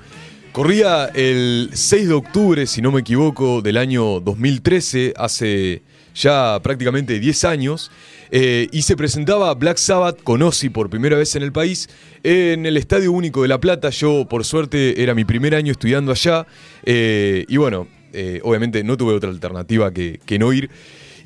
Corría 0.52 1.04
el 1.14 1.68
6 1.75 2.08
de 2.08 2.14
octubre, 2.14 2.66
si 2.66 2.80
no 2.80 2.92
me 2.92 3.02
equivoco, 3.02 3.61
del 3.61 3.76
año 3.76 4.20
2013, 4.20 5.12
hace 5.18 5.82
ya 6.14 6.58
prácticamente 6.62 7.20
10 7.20 7.44
años, 7.44 7.90
eh, 8.30 8.68
y 8.73 8.80
se 8.80 8.97
presentaba 8.97 9.52
Black 9.52 9.76
Sabbath 9.76 10.23
con 10.23 10.40
Ozzy 10.40 10.70
por 10.70 10.88
primera 10.88 11.18
vez 11.18 11.37
en 11.37 11.42
el 11.42 11.52
país 11.52 11.90
en 12.23 12.64
el 12.64 12.78
Estadio 12.78 13.12
Único 13.12 13.42
de 13.42 13.49
La 13.49 13.61
Plata. 13.61 13.90
Yo, 13.90 14.26
por 14.26 14.47
suerte, 14.47 15.02
era 15.02 15.14
mi 15.14 15.26
primer 15.26 15.54
año 15.54 15.73
estudiando 15.73 16.11
allá, 16.11 16.47
eh, 16.87 17.44
y 17.49 17.58
bueno, 17.58 17.87
obviamente 18.44 18.82
no 18.82 18.97
tuve 18.97 19.12
otra 19.12 19.28
alternativa 19.28 19.92
que 19.92 20.38
no 20.38 20.54
ir. 20.54 20.70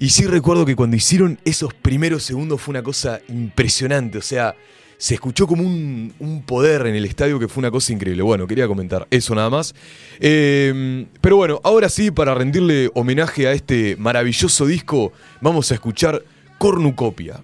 Y 0.03 0.09
sí 0.09 0.27
recuerdo 0.27 0.67
que 0.67 0.75
cuando 0.75 0.97
hicieron 0.97 1.39
esos 1.45 1.75
primeros 1.75 2.25
segundos 2.25 2.61
fue 2.61 2.73
una 2.73 2.83
cosa 2.83 3.21
impresionante, 3.29 4.19
o 4.19 4.21
sea, 4.21 4.57
se 4.99 5.15
escuchó 5.15 5.47
como 5.47 5.63
un, 5.63 6.43
poder 6.45 6.89
en 6.89 6.97
el 6.97 7.05
estadio 7.05 7.39
que 7.39 7.47
fue 7.47 7.61
una 7.61 7.71
cosa 7.71 7.93
increíble. 7.93 8.21
Bueno, 8.21 8.49
quería 8.49 8.67
comentar 8.67 9.07
eso 9.13 9.33
nada 9.37 9.49
más. 9.49 9.77
Eh, 10.19 11.07
pero 11.21 11.37
bueno, 11.37 11.61
ahora 11.63 11.89
sí, 11.89 12.11
para 12.11 12.35
rendirle 12.35 12.91
homenaje 12.95 13.47
a 13.47 13.53
este 13.53 13.95
maravilloso 13.97 14.67
disco, 14.67 15.13
vamos 15.41 15.71
a 15.71 15.75
escuchar 15.75 16.25
Cornucopia. 16.59 17.41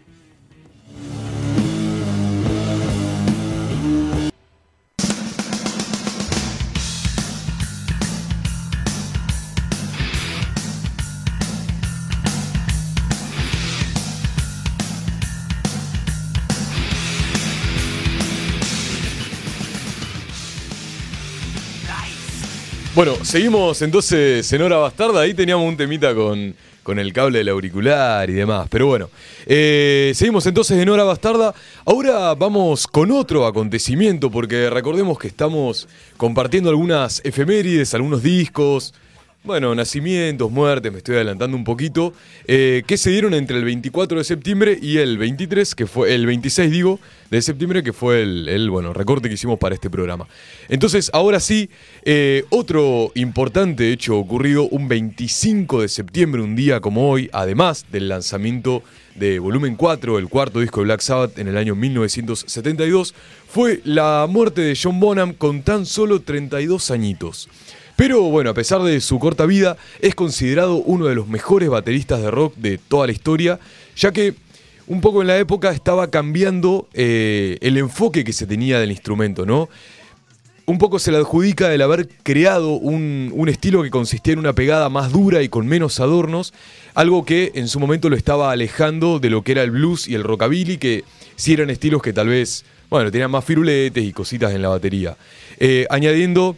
Bueno, 22.98 23.14
seguimos 23.24 23.80
entonces 23.82 24.52
en 24.52 24.60
Hora 24.60 24.78
Bastarda. 24.78 25.20
Ahí 25.20 25.32
teníamos 25.32 25.68
un 25.68 25.76
temita 25.76 26.16
con, 26.16 26.52
con 26.82 26.98
el 26.98 27.12
cable 27.12 27.38
del 27.38 27.48
auricular 27.48 28.28
y 28.28 28.32
demás. 28.32 28.66
Pero 28.68 28.88
bueno, 28.88 29.08
eh, 29.46 30.10
seguimos 30.16 30.44
entonces 30.46 30.76
en 30.78 30.88
Hora 30.88 31.04
Bastarda. 31.04 31.54
Ahora 31.84 32.34
vamos 32.34 32.88
con 32.88 33.12
otro 33.12 33.46
acontecimiento, 33.46 34.32
porque 34.32 34.68
recordemos 34.68 35.16
que 35.16 35.28
estamos 35.28 35.86
compartiendo 36.16 36.70
algunas 36.70 37.24
efemérides, 37.24 37.94
algunos 37.94 38.20
discos. 38.20 38.92
Bueno, 39.48 39.74
nacimientos, 39.74 40.50
muertes, 40.50 40.92
me 40.92 40.98
estoy 40.98 41.14
adelantando 41.14 41.56
un 41.56 41.64
poquito, 41.64 42.12
eh, 42.46 42.82
que 42.86 42.98
se 42.98 43.08
dieron 43.08 43.32
entre 43.32 43.56
el 43.56 43.64
24 43.64 44.18
de 44.18 44.24
septiembre 44.24 44.78
y 44.78 44.98
el 44.98 45.16
23, 45.16 45.74
que 45.74 45.86
fue 45.86 46.14
el 46.14 46.26
26, 46.26 46.70
digo, 46.70 47.00
de 47.30 47.40
septiembre, 47.40 47.82
que 47.82 47.94
fue 47.94 48.20
el, 48.20 48.68
bueno, 48.68 48.92
recorte 48.92 49.26
que 49.28 49.36
hicimos 49.36 49.58
para 49.58 49.74
este 49.74 49.88
programa. 49.88 50.28
Entonces, 50.68 51.10
ahora 51.14 51.40
sí, 51.40 51.70
eh, 52.04 52.44
otro 52.50 53.10
importante 53.14 53.90
hecho 53.90 54.18
ocurrido 54.18 54.64
un 54.64 54.86
25 54.86 55.80
de 55.80 55.88
septiembre, 55.88 56.42
un 56.42 56.54
día 56.54 56.80
como 56.80 57.08
hoy, 57.08 57.30
además 57.32 57.86
del 57.90 58.10
lanzamiento 58.10 58.82
de 59.14 59.38
Volumen 59.38 59.76
4, 59.76 60.18
el 60.18 60.28
cuarto 60.28 60.60
disco 60.60 60.80
de 60.80 60.84
Black 60.84 61.00
Sabbath 61.00 61.38
en 61.38 61.48
el 61.48 61.56
año 61.56 61.74
1972, 61.74 63.14
fue 63.48 63.80
la 63.84 64.26
muerte 64.28 64.60
de 64.60 64.78
John 64.80 65.00
Bonham 65.00 65.32
con 65.32 65.62
tan 65.62 65.86
solo 65.86 66.20
32 66.20 66.90
añitos. 66.90 67.48
Pero 67.98 68.22
bueno, 68.30 68.50
a 68.50 68.54
pesar 68.54 68.80
de 68.84 69.00
su 69.00 69.18
corta 69.18 69.44
vida, 69.44 69.76
es 70.00 70.14
considerado 70.14 70.76
uno 70.76 71.06
de 71.06 71.16
los 71.16 71.26
mejores 71.26 71.68
bateristas 71.68 72.22
de 72.22 72.30
rock 72.30 72.54
de 72.54 72.78
toda 72.78 73.08
la 73.08 73.12
historia, 73.12 73.58
ya 73.96 74.12
que 74.12 74.34
un 74.86 75.00
poco 75.00 75.20
en 75.20 75.26
la 75.26 75.36
época 75.36 75.72
estaba 75.72 76.08
cambiando 76.08 76.86
eh, 76.94 77.58
el 77.60 77.76
enfoque 77.76 78.22
que 78.22 78.32
se 78.32 78.46
tenía 78.46 78.78
del 78.78 78.92
instrumento, 78.92 79.44
¿no? 79.44 79.68
Un 80.66 80.78
poco 80.78 81.00
se 81.00 81.10
le 81.10 81.18
adjudica 81.18 81.74
el 81.74 81.82
haber 81.82 82.06
creado 82.22 82.74
un, 82.74 83.32
un 83.34 83.48
estilo 83.48 83.82
que 83.82 83.90
consistía 83.90 84.34
en 84.34 84.38
una 84.38 84.52
pegada 84.52 84.88
más 84.88 85.10
dura 85.10 85.42
y 85.42 85.48
con 85.48 85.66
menos 85.66 85.98
adornos, 85.98 86.54
algo 86.94 87.24
que 87.24 87.50
en 87.56 87.66
su 87.66 87.80
momento 87.80 88.08
lo 88.08 88.14
estaba 88.14 88.52
alejando 88.52 89.18
de 89.18 89.30
lo 89.30 89.42
que 89.42 89.50
era 89.50 89.64
el 89.64 89.72
blues 89.72 90.06
y 90.06 90.14
el 90.14 90.22
rockabilly, 90.22 90.78
que 90.78 91.02
sí 91.34 91.52
eran 91.52 91.68
estilos 91.68 92.00
que 92.00 92.12
tal 92.12 92.28
vez, 92.28 92.64
bueno, 92.90 93.10
tenían 93.10 93.32
más 93.32 93.44
firuletes 93.44 94.04
y 94.04 94.12
cositas 94.12 94.52
en 94.52 94.62
la 94.62 94.68
batería. 94.68 95.16
Eh, 95.58 95.84
añadiendo 95.90 96.56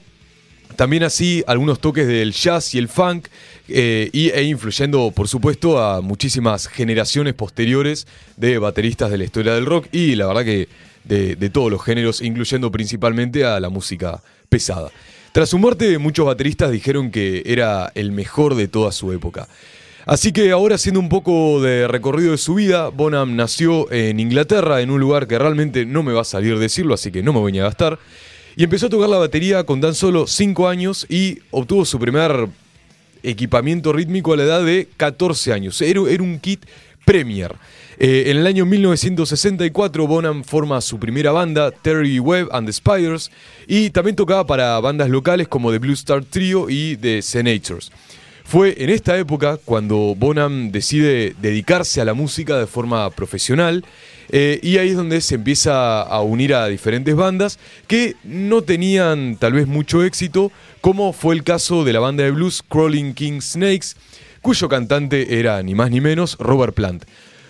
también 0.80 1.02
así 1.02 1.44
algunos 1.46 1.78
toques 1.78 2.06
del 2.06 2.32
jazz 2.32 2.74
y 2.74 2.78
el 2.78 2.88
funk 2.88 3.28
eh, 3.68 4.08
y, 4.14 4.30
e 4.30 4.44
influyendo 4.44 5.12
por 5.14 5.28
supuesto 5.28 5.78
a 5.78 6.00
muchísimas 6.00 6.68
generaciones 6.68 7.34
posteriores 7.34 8.06
de 8.38 8.56
bateristas 8.56 9.10
de 9.10 9.18
la 9.18 9.24
historia 9.24 9.52
del 9.52 9.66
rock 9.66 9.88
y 9.92 10.14
la 10.14 10.26
verdad 10.26 10.42
que 10.42 10.68
de, 11.04 11.36
de 11.36 11.50
todos 11.50 11.70
los 11.70 11.84
géneros, 11.84 12.22
incluyendo 12.22 12.72
principalmente 12.72 13.44
a 13.44 13.60
la 13.60 13.68
música 13.68 14.22
pesada. 14.48 14.90
Tras 15.32 15.50
su 15.50 15.58
muerte 15.58 15.98
muchos 15.98 16.24
bateristas 16.24 16.70
dijeron 16.70 17.10
que 17.10 17.42
era 17.44 17.92
el 17.94 18.10
mejor 18.10 18.54
de 18.54 18.66
toda 18.66 18.90
su 18.90 19.12
época. 19.12 19.48
Así 20.06 20.32
que 20.32 20.50
ahora 20.50 20.76
haciendo 20.76 20.98
un 20.98 21.10
poco 21.10 21.60
de 21.60 21.88
recorrido 21.88 22.30
de 22.30 22.38
su 22.38 22.54
vida, 22.54 22.88
Bonham 22.88 23.36
nació 23.36 23.92
en 23.92 24.18
Inglaterra, 24.18 24.80
en 24.80 24.90
un 24.90 24.98
lugar 24.98 25.26
que 25.26 25.38
realmente 25.38 25.84
no 25.84 26.02
me 26.02 26.14
va 26.14 26.22
a 26.22 26.24
salir 26.24 26.58
decirlo, 26.58 26.94
así 26.94 27.12
que 27.12 27.22
no 27.22 27.34
me 27.34 27.40
voy 27.40 27.58
a 27.58 27.64
gastar. 27.64 27.98
Y 28.60 28.64
empezó 28.64 28.88
a 28.88 28.90
tocar 28.90 29.08
la 29.08 29.16
batería 29.16 29.64
con 29.64 29.80
tan 29.80 29.94
solo 29.94 30.26
5 30.26 30.68
años 30.68 31.06
y 31.08 31.38
obtuvo 31.50 31.86
su 31.86 31.98
primer 31.98 32.46
equipamiento 33.22 33.90
rítmico 33.90 34.34
a 34.34 34.36
la 34.36 34.42
edad 34.42 34.62
de 34.62 34.86
14 34.98 35.54
años. 35.54 35.80
Era, 35.80 36.02
un 36.02 36.38
kit 36.38 36.66
Premier. 37.06 37.54
Eh, 37.98 38.24
en 38.26 38.36
el 38.36 38.46
año 38.46 38.66
1964, 38.66 40.06
Bonham 40.06 40.44
forma 40.44 40.78
su 40.82 40.98
primera 40.98 41.32
banda, 41.32 41.70
Terry 41.70 42.18
Webb 42.18 42.50
and 42.52 42.66
the 42.66 42.72
Spiders, 42.74 43.30
y 43.66 43.88
también 43.88 44.14
tocaba 44.14 44.46
para 44.46 44.78
bandas 44.80 45.08
locales 45.08 45.48
como 45.48 45.72
The 45.72 45.78
Blue 45.78 45.94
Star 45.94 46.22
Trio 46.22 46.68
y 46.68 46.98
The 46.98 47.22
Senators. 47.22 47.90
Fue 48.50 48.74
en 48.82 48.90
esta 48.90 49.16
época 49.16 49.60
cuando 49.64 50.16
Bonham 50.16 50.72
decide 50.72 51.36
dedicarse 51.40 52.00
a 52.00 52.04
la 52.04 52.14
música 52.14 52.58
de 52.58 52.66
forma 52.66 53.08
profesional 53.10 53.84
eh, 54.28 54.58
y 54.60 54.78
ahí 54.78 54.88
es 54.88 54.96
donde 54.96 55.20
se 55.20 55.36
empieza 55.36 56.02
a 56.02 56.20
unir 56.22 56.54
a 56.54 56.66
diferentes 56.66 57.14
bandas 57.14 57.60
que 57.86 58.16
no 58.24 58.62
tenían 58.62 59.36
tal 59.36 59.52
vez 59.52 59.68
mucho 59.68 60.02
éxito, 60.02 60.50
como 60.80 61.12
fue 61.12 61.36
el 61.36 61.44
caso 61.44 61.84
de 61.84 61.92
la 61.92 62.00
banda 62.00 62.24
de 62.24 62.32
blues 62.32 62.64
Crawling 62.68 63.14
King 63.14 63.40
Snakes, 63.40 63.90
cuyo 64.42 64.68
cantante 64.68 65.38
era 65.38 65.62
ni 65.62 65.76
más 65.76 65.92
ni 65.92 66.00
menos 66.00 66.36
Robert 66.40 66.74
Plant. 66.74 67.04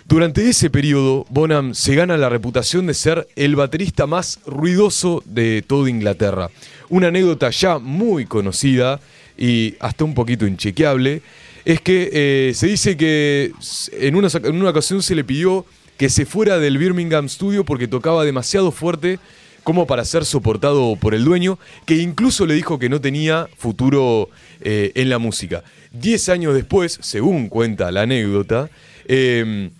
Durante 0.07 0.50
ese 0.50 0.69
periodo, 0.69 1.25
Bonham 1.30 1.73
se 1.73 1.95
gana 1.95 2.19
la 2.19 2.28
reputación 2.28 2.87
de 2.87 2.92
ser 2.92 3.26
el 3.37 3.57
baterista 3.57 4.07
más 4.07 4.40
ruidoso 4.45 5.23
de 5.25 5.62
toda 5.66 5.88
Inglaterra. 5.88 6.50
Una 6.90 7.09
anécdota 7.09 7.49
ya 7.49 7.78
muy 7.78 8.26
conocida 8.26 9.00
y 9.40 9.75
hasta 9.80 10.04
un 10.04 10.14
poquito 10.14 10.47
inchequeable 10.47 11.23
es 11.64 11.80
que 11.80 12.11
eh, 12.12 12.52
se 12.54 12.66
dice 12.68 12.97
que 12.97 13.52
en 13.92 14.14
una, 14.14 14.28
en 14.32 14.54
una 14.54 14.70
ocasión 14.70 15.02
se 15.02 15.14
le 15.14 15.25
pidió 15.25 15.66
que 15.97 16.09
se 16.09 16.26
fuera 16.26 16.59
del 16.59 16.78
Birmingham 16.78 17.28
Studio 17.28 17.64
porque 17.64 17.88
tocaba 17.88 18.25
demasiado 18.25 18.70
fuerte 18.70 19.18
como 19.64 19.87
para 19.87 20.04
ser 20.04 20.25
soportado 20.25 20.97
por 20.97 21.14
el 21.14 21.25
dueño, 21.25 21.59
que 21.85 21.97
incluso 21.97 22.47
le 22.47 22.54
dijo 22.54 22.78
que 22.78 22.88
no 22.88 23.00
tenía 23.00 23.49
futuro 23.59 24.30
eh, 24.62 24.92
en 24.94 25.11
la 25.11 25.18
música. 25.18 25.62
Diez 25.92 26.28
años 26.30 26.54
después, 26.54 26.99
según 27.02 27.49
cuenta 27.49 27.92
la 27.92 28.02
anécdota, 28.02 28.70
eh, 29.06 29.70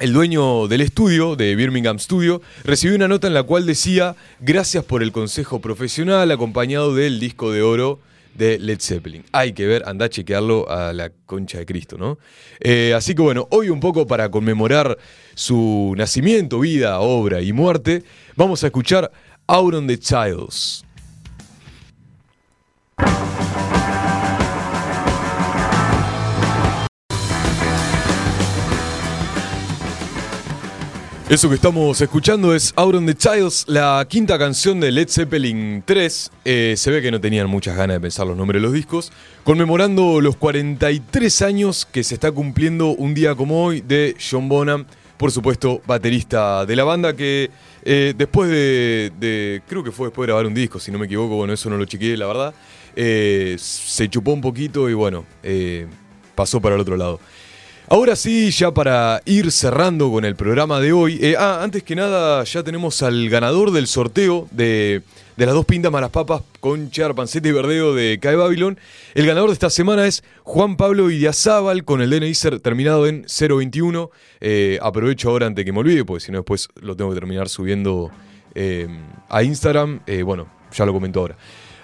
el 0.00 0.12
dueño 0.12 0.66
del 0.66 0.80
estudio, 0.80 1.36
de 1.36 1.54
Birmingham 1.54 2.00
Studio, 2.00 2.42
recibió 2.64 2.96
una 2.96 3.06
nota 3.06 3.28
en 3.28 3.34
la 3.34 3.44
cual 3.44 3.64
decía 3.64 4.16
gracias 4.40 4.84
por 4.84 5.02
el 5.04 5.12
consejo 5.12 5.60
profesional 5.60 6.30
acompañado 6.32 6.94
del 6.94 7.20
disco 7.20 7.52
de 7.52 7.62
oro 7.62 8.00
de 8.34 8.58
Led 8.58 8.80
Zeppelin. 8.80 9.24
Hay 9.32 9.52
que 9.52 9.66
ver, 9.66 9.82
anda 9.86 10.06
a 10.06 10.08
chequearlo 10.08 10.70
a 10.70 10.92
la 10.92 11.10
concha 11.26 11.58
de 11.58 11.66
Cristo, 11.66 11.96
¿no? 11.98 12.18
Eh, 12.60 12.92
así 12.94 13.14
que 13.14 13.22
bueno, 13.22 13.46
hoy 13.50 13.68
un 13.68 13.80
poco 13.80 14.06
para 14.06 14.30
conmemorar 14.30 14.98
su 15.34 15.94
nacimiento, 15.96 16.60
vida, 16.60 17.00
obra 17.00 17.40
y 17.40 17.52
muerte, 17.52 18.02
vamos 18.36 18.62
a 18.64 18.66
escuchar 18.66 19.10
Out 19.46 19.74
on 19.74 19.86
the 19.86 19.98
Childs. 19.98 20.84
Eso 31.32 31.48
que 31.48 31.54
estamos 31.54 31.98
escuchando 31.98 32.54
es 32.54 32.74
Out 32.76 32.94
on 32.94 33.06
the 33.06 33.14
Childs, 33.14 33.64
la 33.66 34.06
quinta 34.06 34.38
canción 34.38 34.80
de 34.80 34.92
Led 34.92 35.08
Zeppelin 35.08 35.82
3. 35.82 36.30
Eh, 36.44 36.74
se 36.76 36.90
ve 36.90 37.00
que 37.00 37.10
no 37.10 37.22
tenían 37.22 37.48
muchas 37.48 37.74
ganas 37.74 37.96
de 37.96 38.00
pensar 38.02 38.26
los 38.26 38.36
nombres 38.36 38.60
de 38.60 38.66
los 38.66 38.74
discos. 38.74 39.10
Conmemorando 39.42 40.20
los 40.20 40.36
43 40.36 41.40
años 41.40 41.88
que 41.90 42.04
se 42.04 42.12
está 42.12 42.30
cumpliendo 42.30 42.88
un 42.88 43.14
día 43.14 43.34
como 43.34 43.64
hoy 43.64 43.80
de 43.80 44.14
John 44.20 44.46
Bonham, 44.50 44.84
por 45.16 45.32
supuesto, 45.32 45.80
baterista 45.86 46.66
de 46.66 46.76
la 46.76 46.84
banda 46.84 47.16
que 47.16 47.48
eh, 47.82 48.12
después 48.14 48.50
de, 48.50 49.62
Creo 49.66 49.82
que 49.82 49.90
fue 49.90 50.08
después 50.08 50.26
de 50.26 50.32
grabar 50.32 50.44
un 50.44 50.52
disco, 50.52 50.78
si 50.78 50.92
no 50.92 50.98
me 50.98 51.06
equivoco, 51.06 51.36
bueno, 51.36 51.54
eso 51.54 51.70
no 51.70 51.78
lo 51.78 51.86
chequeé, 51.86 52.14
la 52.14 52.26
verdad. 52.26 52.54
eh, 52.94 53.56
se 53.58 54.06
chupó 54.10 54.34
un 54.34 54.42
poquito 54.42 54.90
y 54.90 54.92
bueno, 54.92 55.24
pasó 56.34 56.60
para 56.60 56.74
el 56.74 56.82
otro 56.82 56.98
lado. 56.98 57.20
Ahora 57.92 58.16
sí, 58.16 58.50
ya 58.52 58.72
para 58.72 59.20
ir 59.26 59.52
cerrando 59.52 60.10
con 60.10 60.24
el 60.24 60.34
programa 60.34 60.80
de 60.80 60.94
hoy. 60.94 61.18
eh, 61.20 61.36
ah, 61.38 61.60
antes 61.62 61.82
que 61.82 61.94
nada, 61.94 62.42
ya 62.42 62.62
tenemos 62.62 63.02
al 63.02 63.28
ganador 63.28 63.70
del 63.70 63.86
sorteo 63.86 64.48
de, 64.50 65.02
de 65.36 65.44
las 65.44 65.54
dos 65.54 65.66
pintas 65.66 65.92
malas 65.92 66.08
papas 66.08 66.40
con 66.60 66.90
char, 66.90 67.14
panceta 67.14 67.48
y 67.48 67.52
verdeo 67.52 67.94
de 67.94 68.18
CAE 68.18 68.36
Babylon. 68.36 68.78
El 69.12 69.26
ganador 69.26 69.50
de 69.50 69.52
esta 69.52 69.68
semana 69.68 70.06
es 70.06 70.24
Juan 70.42 70.78
Pablo 70.78 71.10
Idiazábal 71.10 71.84
con 71.84 72.00
el 72.00 72.08
DNI 72.08 72.32
terminado 72.62 73.06
en 73.06 73.26
021. 73.26 74.10
Eh, 74.40 74.78
aprovecho 74.80 75.28
ahora 75.28 75.46
antes 75.46 75.62
que 75.62 75.72
me 75.72 75.80
olvide, 75.80 76.06
porque 76.06 76.24
si 76.24 76.32
no, 76.32 76.38
después 76.38 76.70
lo 76.80 76.96
tengo 76.96 77.10
que 77.10 77.16
terminar 77.16 77.50
subiendo 77.50 78.10
eh, 78.54 78.88
a 79.28 79.42
Instagram. 79.42 80.00
Bueno, 80.24 80.48
ya 80.72 80.86
lo 80.86 80.94
comento 80.94 81.20
ahora. 81.20 81.36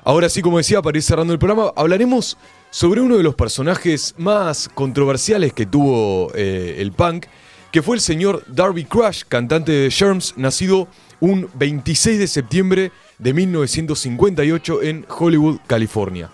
Ahora 0.05 0.31
sí, 0.31 0.41
como 0.41 0.57
decía, 0.57 0.81
para 0.81 0.97
ir 0.97 1.03
cerrando 1.03 1.35
el 1.35 1.39
programa, 1.39 1.71
hablaremos 1.77 2.39
sobre 2.71 3.01
uno 3.01 3.17
de 3.17 3.23
los 3.23 3.35
personajes 3.35 4.15
más 4.19 4.69
controversiales 4.75 5.53
que 5.53 5.67
tuvo 5.67 6.33
eh, 6.35 6.77
el 6.79 6.93
punk, 6.93 7.27
que 7.73 7.83
fue 7.83 7.97
el 7.97 8.01
señor 8.01 8.45
Darby 8.47 8.85
Crash, 8.85 9.23
cantante 9.29 9.73
de 9.73 9.91
Sherms, 9.91 10.35
nacido 10.37 10.89
un 11.21 11.49
26 11.55 12.19
de 12.19 12.27
septiembre 12.27 12.93
de 13.19 13.33
1958 13.35 14.83
en 14.83 15.07
Hollywood, 15.09 15.59
California. 15.67 16.31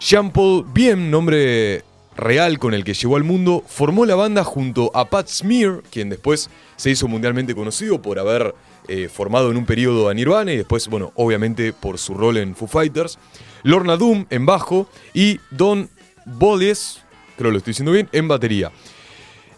Jean-Paul 0.00 0.66
Bien, 0.72 1.10
nombre 1.10 1.84
real 2.16 2.58
con 2.58 2.74
el 2.74 2.84
que 2.84 2.94
llegó 2.94 3.16
al 3.16 3.24
mundo, 3.24 3.62
formó 3.66 4.04
la 4.04 4.16
banda 4.16 4.44
junto 4.44 4.90
a 4.94 5.08
Pat 5.08 5.28
Smear, 5.28 5.82
quien 5.90 6.10
después 6.10 6.50
se 6.76 6.90
hizo 6.90 7.06
mundialmente 7.08 7.54
conocido 7.54 8.02
por 8.02 8.18
haber 8.18 8.54
eh, 8.88 9.08
formado 9.08 9.50
en 9.50 9.56
un 9.56 9.66
periodo 9.66 10.08
a 10.08 10.14
Nirvana 10.14 10.52
y 10.52 10.56
después, 10.56 10.88
bueno, 10.88 11.12
obviamente 11.14 11.72
por 11.72 11.98
su 11.98 12.14
rol 12.14 12.38
en 12.38 12.56
Foo 12.56 12.66
Fighters, 12.66 13.18
Lorna 13.62 13.96
Doom 13.96 14.26
en 14.30 14.46
bajo 14.46 14.88
y 15.14 15.40
Don 15.50 15.88
Bolles, 16.24 17.00
creo 17.36 17.50
lo 17.50 17.58
estoy 17.58 17.72
diciendo 17.72 17.92
bien, 17.92 18.08
en 18.12 18.28
batería. 18.28 18.70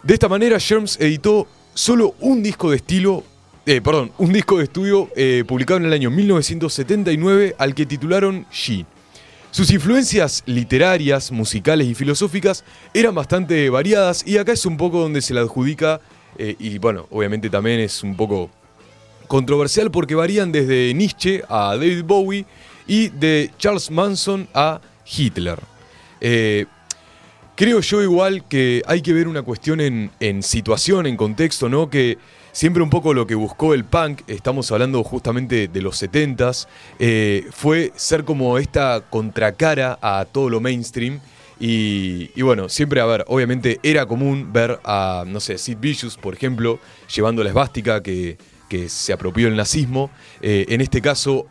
De 0.02 0.14
esta 0.14 0.28
manera, 0.28 0.58
Sherms 0.58 0.98
editó 1.00 1.46
solo 1.74 2.14
un 2.20 2.42
disco 2.42 2.70
de 2.70 2.76
estilo, 2.76 3.24
eh, 3.66 3.80
perdón, 3.80 4.12
un 4.18 4.32
disco 4.32 4.58
de 4.58 4.64
estudio 4.64 5.10
eh, 5.16 5.44
publicado 5.46 5.78
en 5.78 5.86
el 5.86 5.92
año 5.92 6.10
1979 6.10 7.54
al 7.58 7.74
que 7.74 7.86
titularon 7.86 8.46
She. 8.50 8.86
Sus 9.50 9.72
influencias 9.72 10.42
literarias, 10.46 11.32
musicales 11.32 11.88
y 11.88 11.94
filosóficas 11.94 12.64
eran 12.94 13.14
bastante 13.14 13.68
variadas 13.68 14.24
y 14.26 14.38
acá 14.38 14.52
es 14.52 14.64
un 14.64 14.76
poco 14.76 15.00
donde 15.00 15.20
se 15.20 15.34
le 15.34 15.40
adjudica, 15.40 16.00
eh, 16.38 16.54
y 16.58 16.78
bueno, 16.78 17.06
obviamente 17.10 17.50
también 17.50 17.80
es 17.80 18.02
un 18.02 18.16
poco 18.16 18.48
controversial 19.26 19.90
porque 19.90 20.14
varían 20.14 20.52
desde 20.52 20.94
Nietzsche 20.94 21.42
a 21.48 21.76
David 21.76 22.04
Bowie 22.04 22.46
y 22.90 23.08
de 23.08 23.52
Charles 23.56 23.88
Manson 23.88 24.48
a 24.52 24.80
Hitler. 25.06 25.60
Eh, 26.20 26.66
creo 27.54 27.78
yo 27.80 28.02
igual 28.02 28.48
que 28.48 28.82
hay 28.84 29.00
que 29.00 29.12
ver 29.12 29.28
una 29.28 29.42
cuestión 29.42 29.80
en, 29.80 30.42
situación, 30.42 31.06
en 31.06 31.16
contexto, 31.16 31.68
¿no? 31.68 31.88
Que 31.88 32.18
siempre 32.50 32.82
un 32.82 32.90
poco 32.90 33.14
lo 33.14 33.28
que 33.28 33.36
buscó 33.36 33.74
el 33.74 33.84
punk, 33.84 34.22
estamos 34.26 34.72
hablando 34.72 35.04
justamente 35.04 35.68
de 35.68 35.82
los 35.82 36.02
70s, 36.02 36.66
eh, 36.98 37.46
fue 37.52 37.92
ser 37.94 38.24
como 38.24 38.58
esta 38.58 39.04
contracara 39.08 39.96
a 40.02 40.24
todo 40.24 40.50
lo 40.50 40.60
mainstream. 40.60 41.20
Y, 41.60 42.32
y 42.34 42.42
bueno, 42.42 42.68
siempre, 42.68 43.00
a 43.00 43.06
ver, 43.06 43.24
obviamente 43.28 43.78
era 43.84 44.04
común 44.06 44.52
ver 44.52 44.80
a, 44.82 45.22
no 45.28 45.38
sé, 45.38 45.58
Sid 45.58 45.76
Vicious, 45.78 46.16
por 46.16 46.34
ejemplo, 46.34 46.80
llevando 47.14 47.44
la 47.44 47.50
esvástica 47.50 48.02
que, 48.02 48.36
que 48.68 48.88
se 48.88 49.12
apropió 49.12 49.46
el 49.46 49.54
nazismo. 49.54 50.10
Eh, 50.42 50.64
en 50.70 50.80
este 50.80 51.00
caso, 51.00 51.46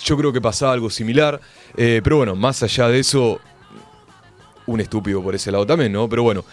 yo 0.00 0.16
creo 0.16 0.32
que 0.32 0.40
pasaba 0.40 0.72
algo 0.72 0.90
similar. 0.90 1.40
Eh, 1.76 2.00
pero 2.02 2.18
bueno, 2.18 2.34
más 2.34 2.62
allá 2.62 2.88
de 2.88 2.98
eso, 3.00 3.40
un 4.66 4.80
estúpido 4.80 5.22
por 5.22 5.34
ese 5.34 5.50
lado 5.50 5.66
también, 5.66 5.92
¿no? 5.92 6.08
Pero 6.08 6.22
bueno. 6.22 6.44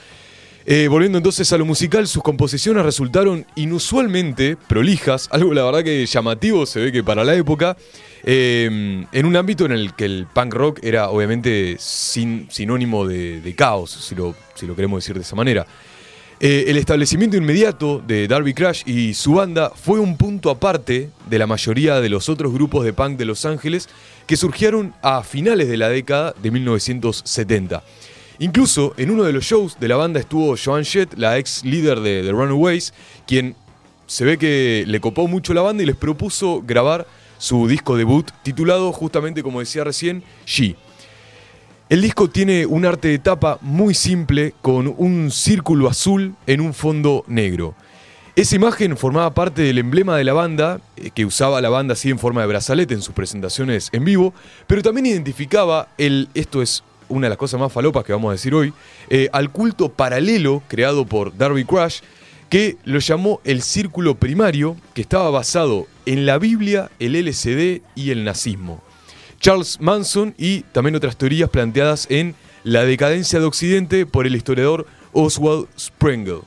Eh, 0.66 0.88
volviendo 0.88 1.18
entonces 1.18 1.52
a 1.52 1.58
lo 1.58 1.66
musical, 1.66 2.08
sus 2.08 2.22
composiciones 2.22 2.84
resultaron 2.84 3.44
inusualmente 3.56 4.56
prolijas, 4.68 5.28
algo 5.32 5.52
la 5.52 5.64
verdad 5.64 5.84
que 5.84 6.06
llamativo, 6.06 6.68
se 6.68 6.80
ve 6.80 6.92
que 6.92 7.04
para 7.04 7.24
la 7.24 7.34
época, 7.34 7.76
eh, 8.24 9.06
en 9.12 9.26
un 9.26 9.36
ámbito 9.36 9.66
en 9.66 9.72
el 9.72 9.96
que 9.96 10.06
el 10.06 10.28
punk 10.32 10.54
rock 10.54 10.80
era 10.84 11.10
obviamente 11.10 11.78
sin, 11.80 12.52
sinónimo 12.52 13.08
de, 13.08 13.42
de 13.42 13.56
caos, 13.56 13.90
si 13.90 14.14
lo, 14.14 14.36
si 14.54 14.68
lo 14.68 14.76
queremos 14.76 15.02
decir 15.02 15.16
de 15.16 15.22
esa 15.22 15.36
manera. 15.36 15.66
Eh, 16.42 16.66
el 16.68 16.78
establecimiento 16.78 17.36
inmediato 17.36 18.02
de 18.08 18.26
Darby 18.26 18.54
Crash 18.54 18.84
y 18.86 19.14
su 19.14 19.34
banda 19.34 19.74
fue 19.76 20.00
un 20.00 20.16
punto 20.16 20.50
aparte 20.50 21.10
de 21.30 21.38
la 21.38 21.48
mayoría 21.48 22.00
de 22.00 22.08
los 22.08 22.30
otros 22.30 22.54
grupos 22.54 22.86
de 22.86 22.94
punk 22.94 23.18
de 23.18 23.26
Los 23.26 23.44
Ángeles 23.44 23.90
que 24.26 24.38
surgieron 24.38 24.94
a 25.02 25.24
finales 25.24 25.68
de 25.68 25.76
la 25.76 25.90
década 25.90 26.34
de 26.42 26.50
1970. 26.52 27.84
Incluso 28.40 28.94
en 28.96 29.10
uno 29.12 29.24
de 29.24 29.34
los 29.34 29.44
shows 29.44 29.78
de 29.82 29.90
la 29.90 29.98
banda 29.98 30.22
estuvo 30.22 30.56
Joan 30.56 30.86
Jett, 30.86 31.14
la 31.18 31.38
ex 31.38 31.66
líder 31.66 32.00
de 32.00 32.24
The 32.24 32.32
Runaways, 32.32 32.94
quien 33.28 33.56
se 34.08 34.24
ve 34.24 34.38
que 34.38 34.86
le 34.88 35.02
copó 35.02 35.28
mucho 35.28 35.54
la 35.54 35.62
banda 35.62 35.84
y 35.84 35.88
les 35.88 35.98
propuso 35.98 36.64
grabar 36.66 37.06
su 37.38 37.68
disco 37.68 37.98
debut 37.98 38.32
titulado 38.44 38.94
justamente 38.94 39.44
como 39.44 39.60
decía 39.60 39.84
recién, 39.84 40.24
She. 40.46 40.78
El 41.90 42.04
disco 42.04 42.30
tiene 42.30 42.68
un 42.68 42.86
arte 42.86 43.08
de 43.08 43.18
tapa 43.18 43.58
muy 43.62 43.96
simple 43.96 44.54
con 44.62 44.94
un 44.96 45.32
círculo 45.32 45.90
azul 45.90 46.36
en 46.46 46.62
un 46.62 46.76
fondo 46.76 47.24
negro. 47.26 47.74
Esa 48.36 48.56
imagen 48.56 48.96
formaba 48.96 49.34
parte 49.34 49.64
del 49.64 49.80
emblema 49.80 50.16
de 50.16 50.24
la 50.24 50.34
banda, 50.34 50.82
eh, 50.98 51.10
que 51.10 51.26
usaba 51.26 51.62
la 51.62 51.70
banda 51.70 51.94
así 51.94 52.12
en 52.12 52.20
forma 52.20 52.42
de 52.42 52.48
brazalete 52.48 52.94
en 52.94 53.02
sus 53.02 53.16
presentaciones 53.16 53.90
en 53.92 54.06
vivo, 54.06 54.36
pero 54.68 54.84
también 54.84 55.08
identificaba 55.08 55.88
el, 55.98 56.30
esto 56.36 56.62
es 56.62 56.84
una 57.08 57.26
de 57.26 57.30
las 57.30 57.40
cosas 57.40 57.60
más 57.60 57.74
falopas 57.74 58.04
que 58.04 58.14
vamos 58.14 58.30
a 58.30 58.34
decir 58.34 58.54
hoy, 58.54 58.72
eh, 59.10 59.28
al 59.34 59.52
culto 59.52 59.90
paralelo 59.90 60.62
creado 60.68 61.08
por 61.08 61.36
Darby 61.36 61.66
Crash, 61.66 62.02
que 62.50 62.78
lo 62.84 63.00
llamó 63.00 63.42
el 63.46 63.64
círculo 63.64 64.14
primario, 64.14 64.78
que 64.94 65.02
estaba 65.02 65.32
basado 65.32 65.88
en 66.06 66.28
la 66.28 66.38
Biblia, 66.38 66.92
el 67.00 67.16
LCD 67.16 67.82
y 67.96 68.12
el 68.12 68.26
nazismo. 68.26 68.80
Charles 69.40 69.80
Manson 69.80 70.34
y 70.38 70.62
también 70.62 70.96
otras 70.96 71.18
teorías 71.18 71.50
planteadas 71.50 72.08
en 72.10 72.36
La 72.64 72.84
decadencia 72.84 73.40
de 73.40 73.46
Occidente 73.46 74.06
por 74.06 74.28
el 74.28 74.36
historiador 74.36 74.86
Oswald 75.14 75.68
Sprengle. 75.78 76.42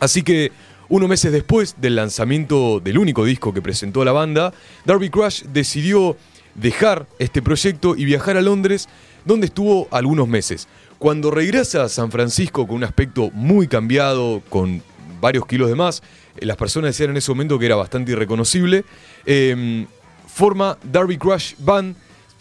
Así 0.00 0.22
que 0.22 0.50
unos 0.88 1.08
meses 1.08 1.32
después 1.32 1.76
del 1.80 1.96
lanzamiento 1.96 2.80
del 2.80 2.98
único 2.98 3.24
disco 3.24 3.54
que 3.54 3.62
presentó 3.62 4.04
la 4.04 4.12
banda, 4.12 4.52
Darby 4.84 5.10
Crash 5.10 5.42
decidió 5.44 6.16
dejar 6.54 7.06
este 7.18 7.42
proyecto 7.42 7.96
y 7.96 8.04
viajar 8.04 8.36
a 8.36 8.42
Londres, 8.42 8.88
donde 9.24 9.46
estuvo 9.46 9.88
algunos 9.90 10.28
meses. 10.28 10.68
Cuando 10.98 11.30
regresa 11.30 11.84
a 11.84 11.88
San 11.88 12.10
Francisco 12.10 12.66
con 12.66 12.76
un 12.76 12.84
aspecto 12.84 13.30
muy 13.32 13.68
cambiado, 13.68 14.42
con 14.48 14.82
varios 15.20 15.46
kilos 15.46 15.68
de 15.68 15.74
más, 15.74 16.02
las 16.40 16.56
personas 16.56 16.90
decían 16.90 17.10
en 17.10 17.18
ese 17.18 17.30
momento 17.30 17.58
que 17.58 17.66
era 17.66 17.76
bastante 17.76 18.12
irreconocible, 18.12 18.84
eh, 19.26 19.86
forma 20.26 20.78
Darby 20.82 21.18
Crash 21.18 21.54
Band 21.58 21.96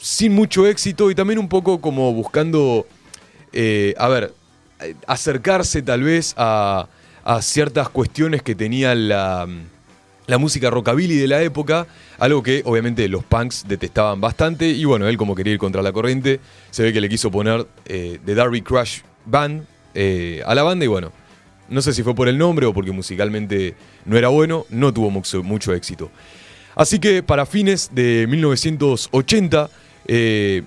sin 0.05 0.35
mucho 0.35 0.67
éxito 0.67 1.09
y 1.09 1.15
también 1.15 1.39
un 1.39 1.49
poco 1.49 1.81
como 1.81 2.13
buscando, 2.13 2.85
eh, 3.53 3.95
a 3.97 4.07
ver, 4.07 4.35
acercarse 5.07 5.81
tal 5.81 6.03
vez 6.03 6.35
a, 6.37 6.87
ciertas 7.41 7.89
cuestiones 7.89 8.43
que 8.43 8.53
tenía 8.53 8.93
la, 8.93 9.47
la 10.27 10.37
música 10.37 10.69
rockabilly 10.69 11.17
de 11.17 11.27
la 11.27 11.41
época, 11.41 11.87
algo 12.19 12.43
que 12.43 12.61
obviamente 12.65 13.07
los 13.09 13.23
punks 13.23 13.65
detestaban 13.67 14.21
bastante 14.21 14.69
y 14.69 14.85
bueno, 14.85 15.07
él 15.07 15.17
como 15.17 15.33
quería 15.33 15.53
ir 15.53 15.59
contra 15.59 15.81
la 15.81 15.91
corriente, 15.91 16.39
se 16.69 16.83
ve 16.83 16.93
que 16.93 17.01
le 17.01 17.09
quiso 17.09 17.31
poner 17.31 17.65
eh, 17.87 18.19
The 18.23 18.35
Darby 18.35 18.61
Crash 18.61 18.99
Band 19.25 19.65
eh, 19.95 20.43
a 20.45 20.53
la 20.53 20.61
banda 20.61 20.85
y 20.85 20.87
bueno, 20.87 21.11
no 21.67 21.81
sé 21.81 21.93
si 21.93 22.03
fue 22.03 22.13
por 22.13 22.27
el 22.27 22.37
nombre 22.37 22.67
o 22.67 22.75
porque 22.75 22.91
musicalmente 22.91 23.73
no 24.05 24.17
era 24.17 24.27
bueno, 24.27 24.67
no 24.69 24.93
tuvo 24.93 25.09
mucho 25.09 25.73
éxito. 25.73 26.11
Así 26.75 26.99
que 26.99 27.23
para 27.23 27.47
fines 27.47 27.89
de 27.91 28.27
1980, 28.29 29.71
eh, 30.07 30.63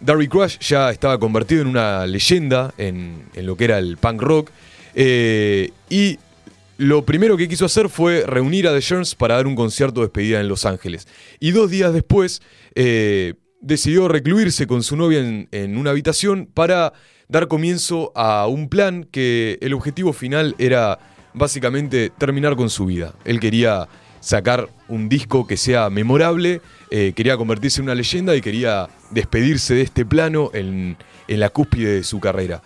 Darby 0.00 0.28
Crash 0.28 0.58
ya 0.58 0.90
estaba 0.90 1.18
convertido 1.18 1.62
en 1.62 1.68
una 1.68 2.06
leyenda 2.06 2.72
en, 2.78 3.24
lo 3.34 3.56
que 3.56 3.64
era 3.64 3.78
el 3.78 3.96
punk 3.96 4.22
rock. 4.22 4.50
eh, 4.94 5.70
y 5.90 6.18
lo 6.78 7.04
primero 7.04 7.36
que 7.36 7.48
quiso 7.48 7.64
hacer 7.64 7.88
fue 7.88 8.24
reunir 8.24 8.68
a 8.68 8.72
The 8.72 8.80
Germs 8.80 9.16
para 9.16 9.34
dar 9.34 9.48
un 9.48 9.56
concierto 9.56 10.00
de 10.00 10.06
despedida 10.06 10.40
en 10.40 10.46
Los 10.46 10.64
Ángeles. 10.64 11.08
Y 11.40 11.50
dos 11.50 11.70
días 11.70 11.92
después 11.92 12.40
eh, 12.76 13.34
decidió 13.60 14.06
recluirse 14.06 14.68
con 14.68 14.84
su 14.84 14.96
novia 14.96 15.18
en 15.18 15.76
una 15.76 15.90
habitación 15.90 16.46
para 16.46 16.92
dar 17.28 17.48
comienzo 17.48 18.12
a 18.14 18.46
un 18.46 18.68
plan 18.68 19.02
que 19.02 19.58
el 19.60 19.74
objetivo 19.74 20.12
final 20.12 20.54
era 20.58 21.00
básicamente 21.34 22.10
terminar 22.16 22.54
con 22.54 22.70
su 22.70 22.86
vida. 22.86 23.14
Él 23.24 23.40
quería 23.40 23.88
sacar 24.20 24.68
un 24.88 25.08
disco 25.08 25.46
que 25.46 25.56
sea 25.56 25.90
memorable, 25.90 26.60
eh, 26.90 27.12
quería 27.14 27.36
convertirse 27.36 27.80
en 27.80 27.84
una 27.84 27.94
leyenda 27.94 28.34
y 28.34 28.40
quería 28.40 28.88
despedirse 29.10 29.74
de 29.74 29.82
este 29.82 30.04
plano 30.04 30.50
en, 30.54 30.96
en 31.28 31.40
la 31.40 31.50
cúspide 31.50 31.94
de 31.94 32.04
su 32.04 32.20
carrera. 32.20 32.62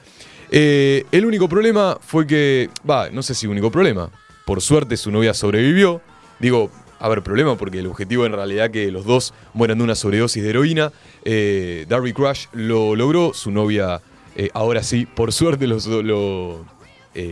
Eh, 0.54 1.06
el 1.12 1.24
único 1.24 1.48
problema 1.48 1.96
fue 2.02 2.26
que, 2.26 2.68
va, 2.88 3.08
no 3.08 3.22
sé 3.22 3.34
si 3.34 3.46
único 3.46 3.70
problema, 3.70 4.10
por 4.44 4.60
suerte 4.60 4.98
su 4.98 5.10
novia 5.10 5.32
sobrevivió. 5.32 6.02
Digo, 6.40 6.70
a 6.98 7.08
ver, 7.08 7.22
problema 7.22 7.56
porque 7.56 7.78
el 7.78 7.86
objetivo 7.86 8.26
en 8.26 8.32
realidad 8.32 8.70
que 8.70 8.90
los 8.92 9.06
dos 9.06 9.32
mueran 9.54 9.78
de 9.78 9.84
una 9.84 9.94
sobredosis 9.94 10.42
de 10.42 10.50
heroína. 10.50 10.92
Eh, 11.24 11.86
Darby 11.88 12.12
Crash 12.12 12.46
lo 12.52 12.94
logró, 12.94 13.32
su 13.32 13.50
novia 13.50 14.02
eh, 14.36 14.50
ahora 14.52 14.82
sí, 14.82 15.06
por 15.06 15.32
suerte 15.32 15.66
lo, 15.66 16.66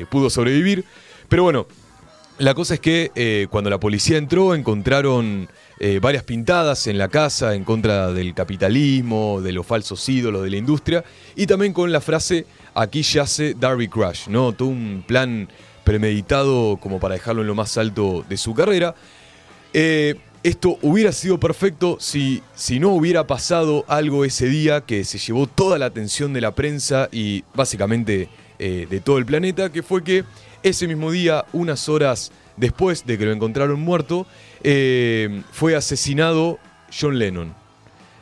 pudo 0.09 0.31
sobrevivir. 0.31 0.87
Pero 1.29 1.43
bueno, 1.43 1.67
la 2.41 2.55
cosa 2.55 2.75
es 2.75 2.81
que 2.81 3.13
eh, 3.15 3.49
cuando 3.51 3.69
la 3.69 3.79
policía 3.79 4.17
entró 4.17 4.55
encontraron 4.55 5.47
eh, 5.79 5.99
varias 6.01 6.25
pintadas 6.25 6.87
en 6.87 6.97
la 6.97 7.09
casa 7.09 7.55
en 7.55 7.65
contra 7.65 8.13
del 8.13 8.33
capitalismo, 8.33 9.43
de 9.43 9.53
los 9.53 9.67
falsos 9.67 10.09
ídolos 10.09 10.43
de 10.45 10.51
la 10.51 10.57
industria 10.57 11.05
y 11.37 11.47
también 11.47 11.75
con 11.75 11.93
la 11.93 12.01
frase 12.01 12.47
aquí 12.75 13.03
yace 13.03 13.53
Darby 13.53 13.89
Crash, 13.89 14.29
¿no? 14.29 14.53
Todo 14.53 14.69
un 14.69 15.05
plan 15.07 15.51
premeditado 15.85 16.79
como 16.79 16.99
para 16.99 17.15
dejarlo 17.15 17.43
en 17.43 17.49
lo 17.49 17.55
más 17.55 17.77
alto 17.77 18.25
de 18.27 18.39
su 18.39 18.55
carrera. 18.55 18.95
Eh, 19.75 20.15
esto 20.43 20.79
hubiera 20.81 21.13
sido 21.13 21.39
perfecto 21.39 21.99
si, 22.01 22.43
si 22.55 22.81
no 22.81 22.89
hubiera 22.89 23.27
pasado 23.27 23.85
algo 23.87 24.25
ese 24.25 24.47
día 24.47 24.81
que 24.81 25.05
se 25.05 25.19
llevó 25.19 25.47
toda 25.47 25.79
la 25.79 25.87
atención 25.87 26.33
de 26.33 26.41
la 26.41 26.55
prensa 26.55 27.11
y 27.13 27.45
básicamente 27.55 28.31
de 28.59 29.01
todo 29.03 29.17
el 29.17 29.25
planeta, 29.25 29.73
que 29.73 29.83
fue 29.83 30.05
que 30.05 30.23
ese 30.63 30.87
mismo 30.87 31.11
día, 31.11 31.45
unas 31.53 31.89
horas 31.89 32.33
después 32.57 33.07
de 33.07 33.19
que 33.19 33.25
lo 33.25 33.33
encontraron 33.33 33.81
muerto, 33.81 34.27
eh, 34.63 35.43
fue 35.53 35.75
asesinado 35.75 36.59
John 36.99 37.19
Lennon. 37.19 37.55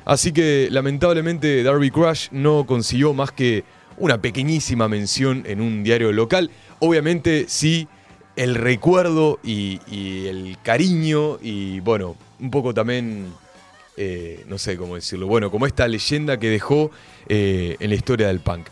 Así 0.05 0.33
que 0.33 0.69
lamentablemente 0.71 1.63
Darby 1.63 1.91
Crash 1.91 2.29
no 2.31 2.65
consiguió 2.67 3.13
más 3.13 3.31
que 3.33 3.65
una 3.99 4.23
pequeñísima 4.23 4.89
mención 4.89 5.45
en 5.47 5.61
un 5.61 5.83
diario 5.83 6.13
local. 6.13 6.51
Obviamente 6.79 7.47
sí 7.49 7.89
el 8.37 8.55
recuerdo 8.55 9.41
y, 9.43 9.81
el 10.27 10.57
cariño 10.63 11.39
y 11.43 11.81
bueno, 11.81 12.17
un 12.39 12.51
poco 12.51 12.73
también, 12.73 13.27
eh, 13.97 14.45
no 14.47 14.59
sé 14.59 14.77
cómo 14.77 14.95
decirlo, 14.95 15.27
bueno, 15.27 15.51
como 15.51 15.67
esta 15.67 15.89
leyenda 15.89 16.39
que 16.39 16.49
dejó 16.49 16.93
eh, 17.29 17.77
en 17.81 17.91
la 17.91 17.97
historia 17.97 18.29
del 18.29 18.41
punk. 18.41 18.69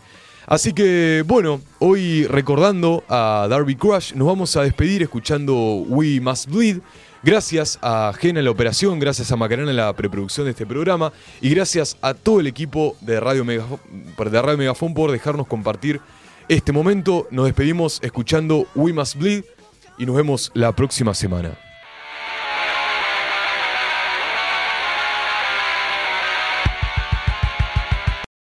Así 0.46 0.72
que 0.72 1.24
bueno, 1.26 1.60
hoy 1.80 2.24
recordando 2.26 3.02
a 3.08 3.48
Darby 3.50 3.74
Crush, 3.74 4.14
nos 4.14 4.28
vamos 4.28 4.56
a 4.56 4.62
despedir 4.62 5.02
escuchando 5.02 5.54
We 5.88 6.20
Must 6.20 6.48
Bleed. 6.48 6.78
Gracias 7.24 7.80
a 7.82 8.12
Gena 8.16 8.38
en 8.38 8.44
la 8.44 8.52
operación, 8.52 9.00
gracias 9.00 9.32
a 9.32 9.36
Macarena 9.36 9.70
en 9.70 9.76
la 9.76 9.92
preproducción 9.92 10.44
de 10.44 10.52
este 10.52 10.64
programa 10.64 11.12
y 11.40 11.50
gracias 11.50 11.96
a 12.00 12.14
todo 12.14 12.38
el 12.38 12.46
equipo 12.46 12.96
de 13.00 13.18
Radio, 13.18 13.44
de 13.44 14.42
Radio 14.42 14.58
Megafón 14.58 14.94
por 14.94 15.10
dejarnos 15.10 15.48
compartir 15.48 16.00
este 16.48 16.70
momento. 16.70 17.26
Nos 17.32 17.46
despedimos 17.46 17.98
escuchando 18.04 18.68
We 18.76 18.92
Must 18.92 19.16
Bleed 19.16 19.44
y 19.98 20.06
nos 20.06 20.14
vemos 20.14 20.52
la 20.54 20.70
próxima 20.70 21.12
semana. 21.12 21.65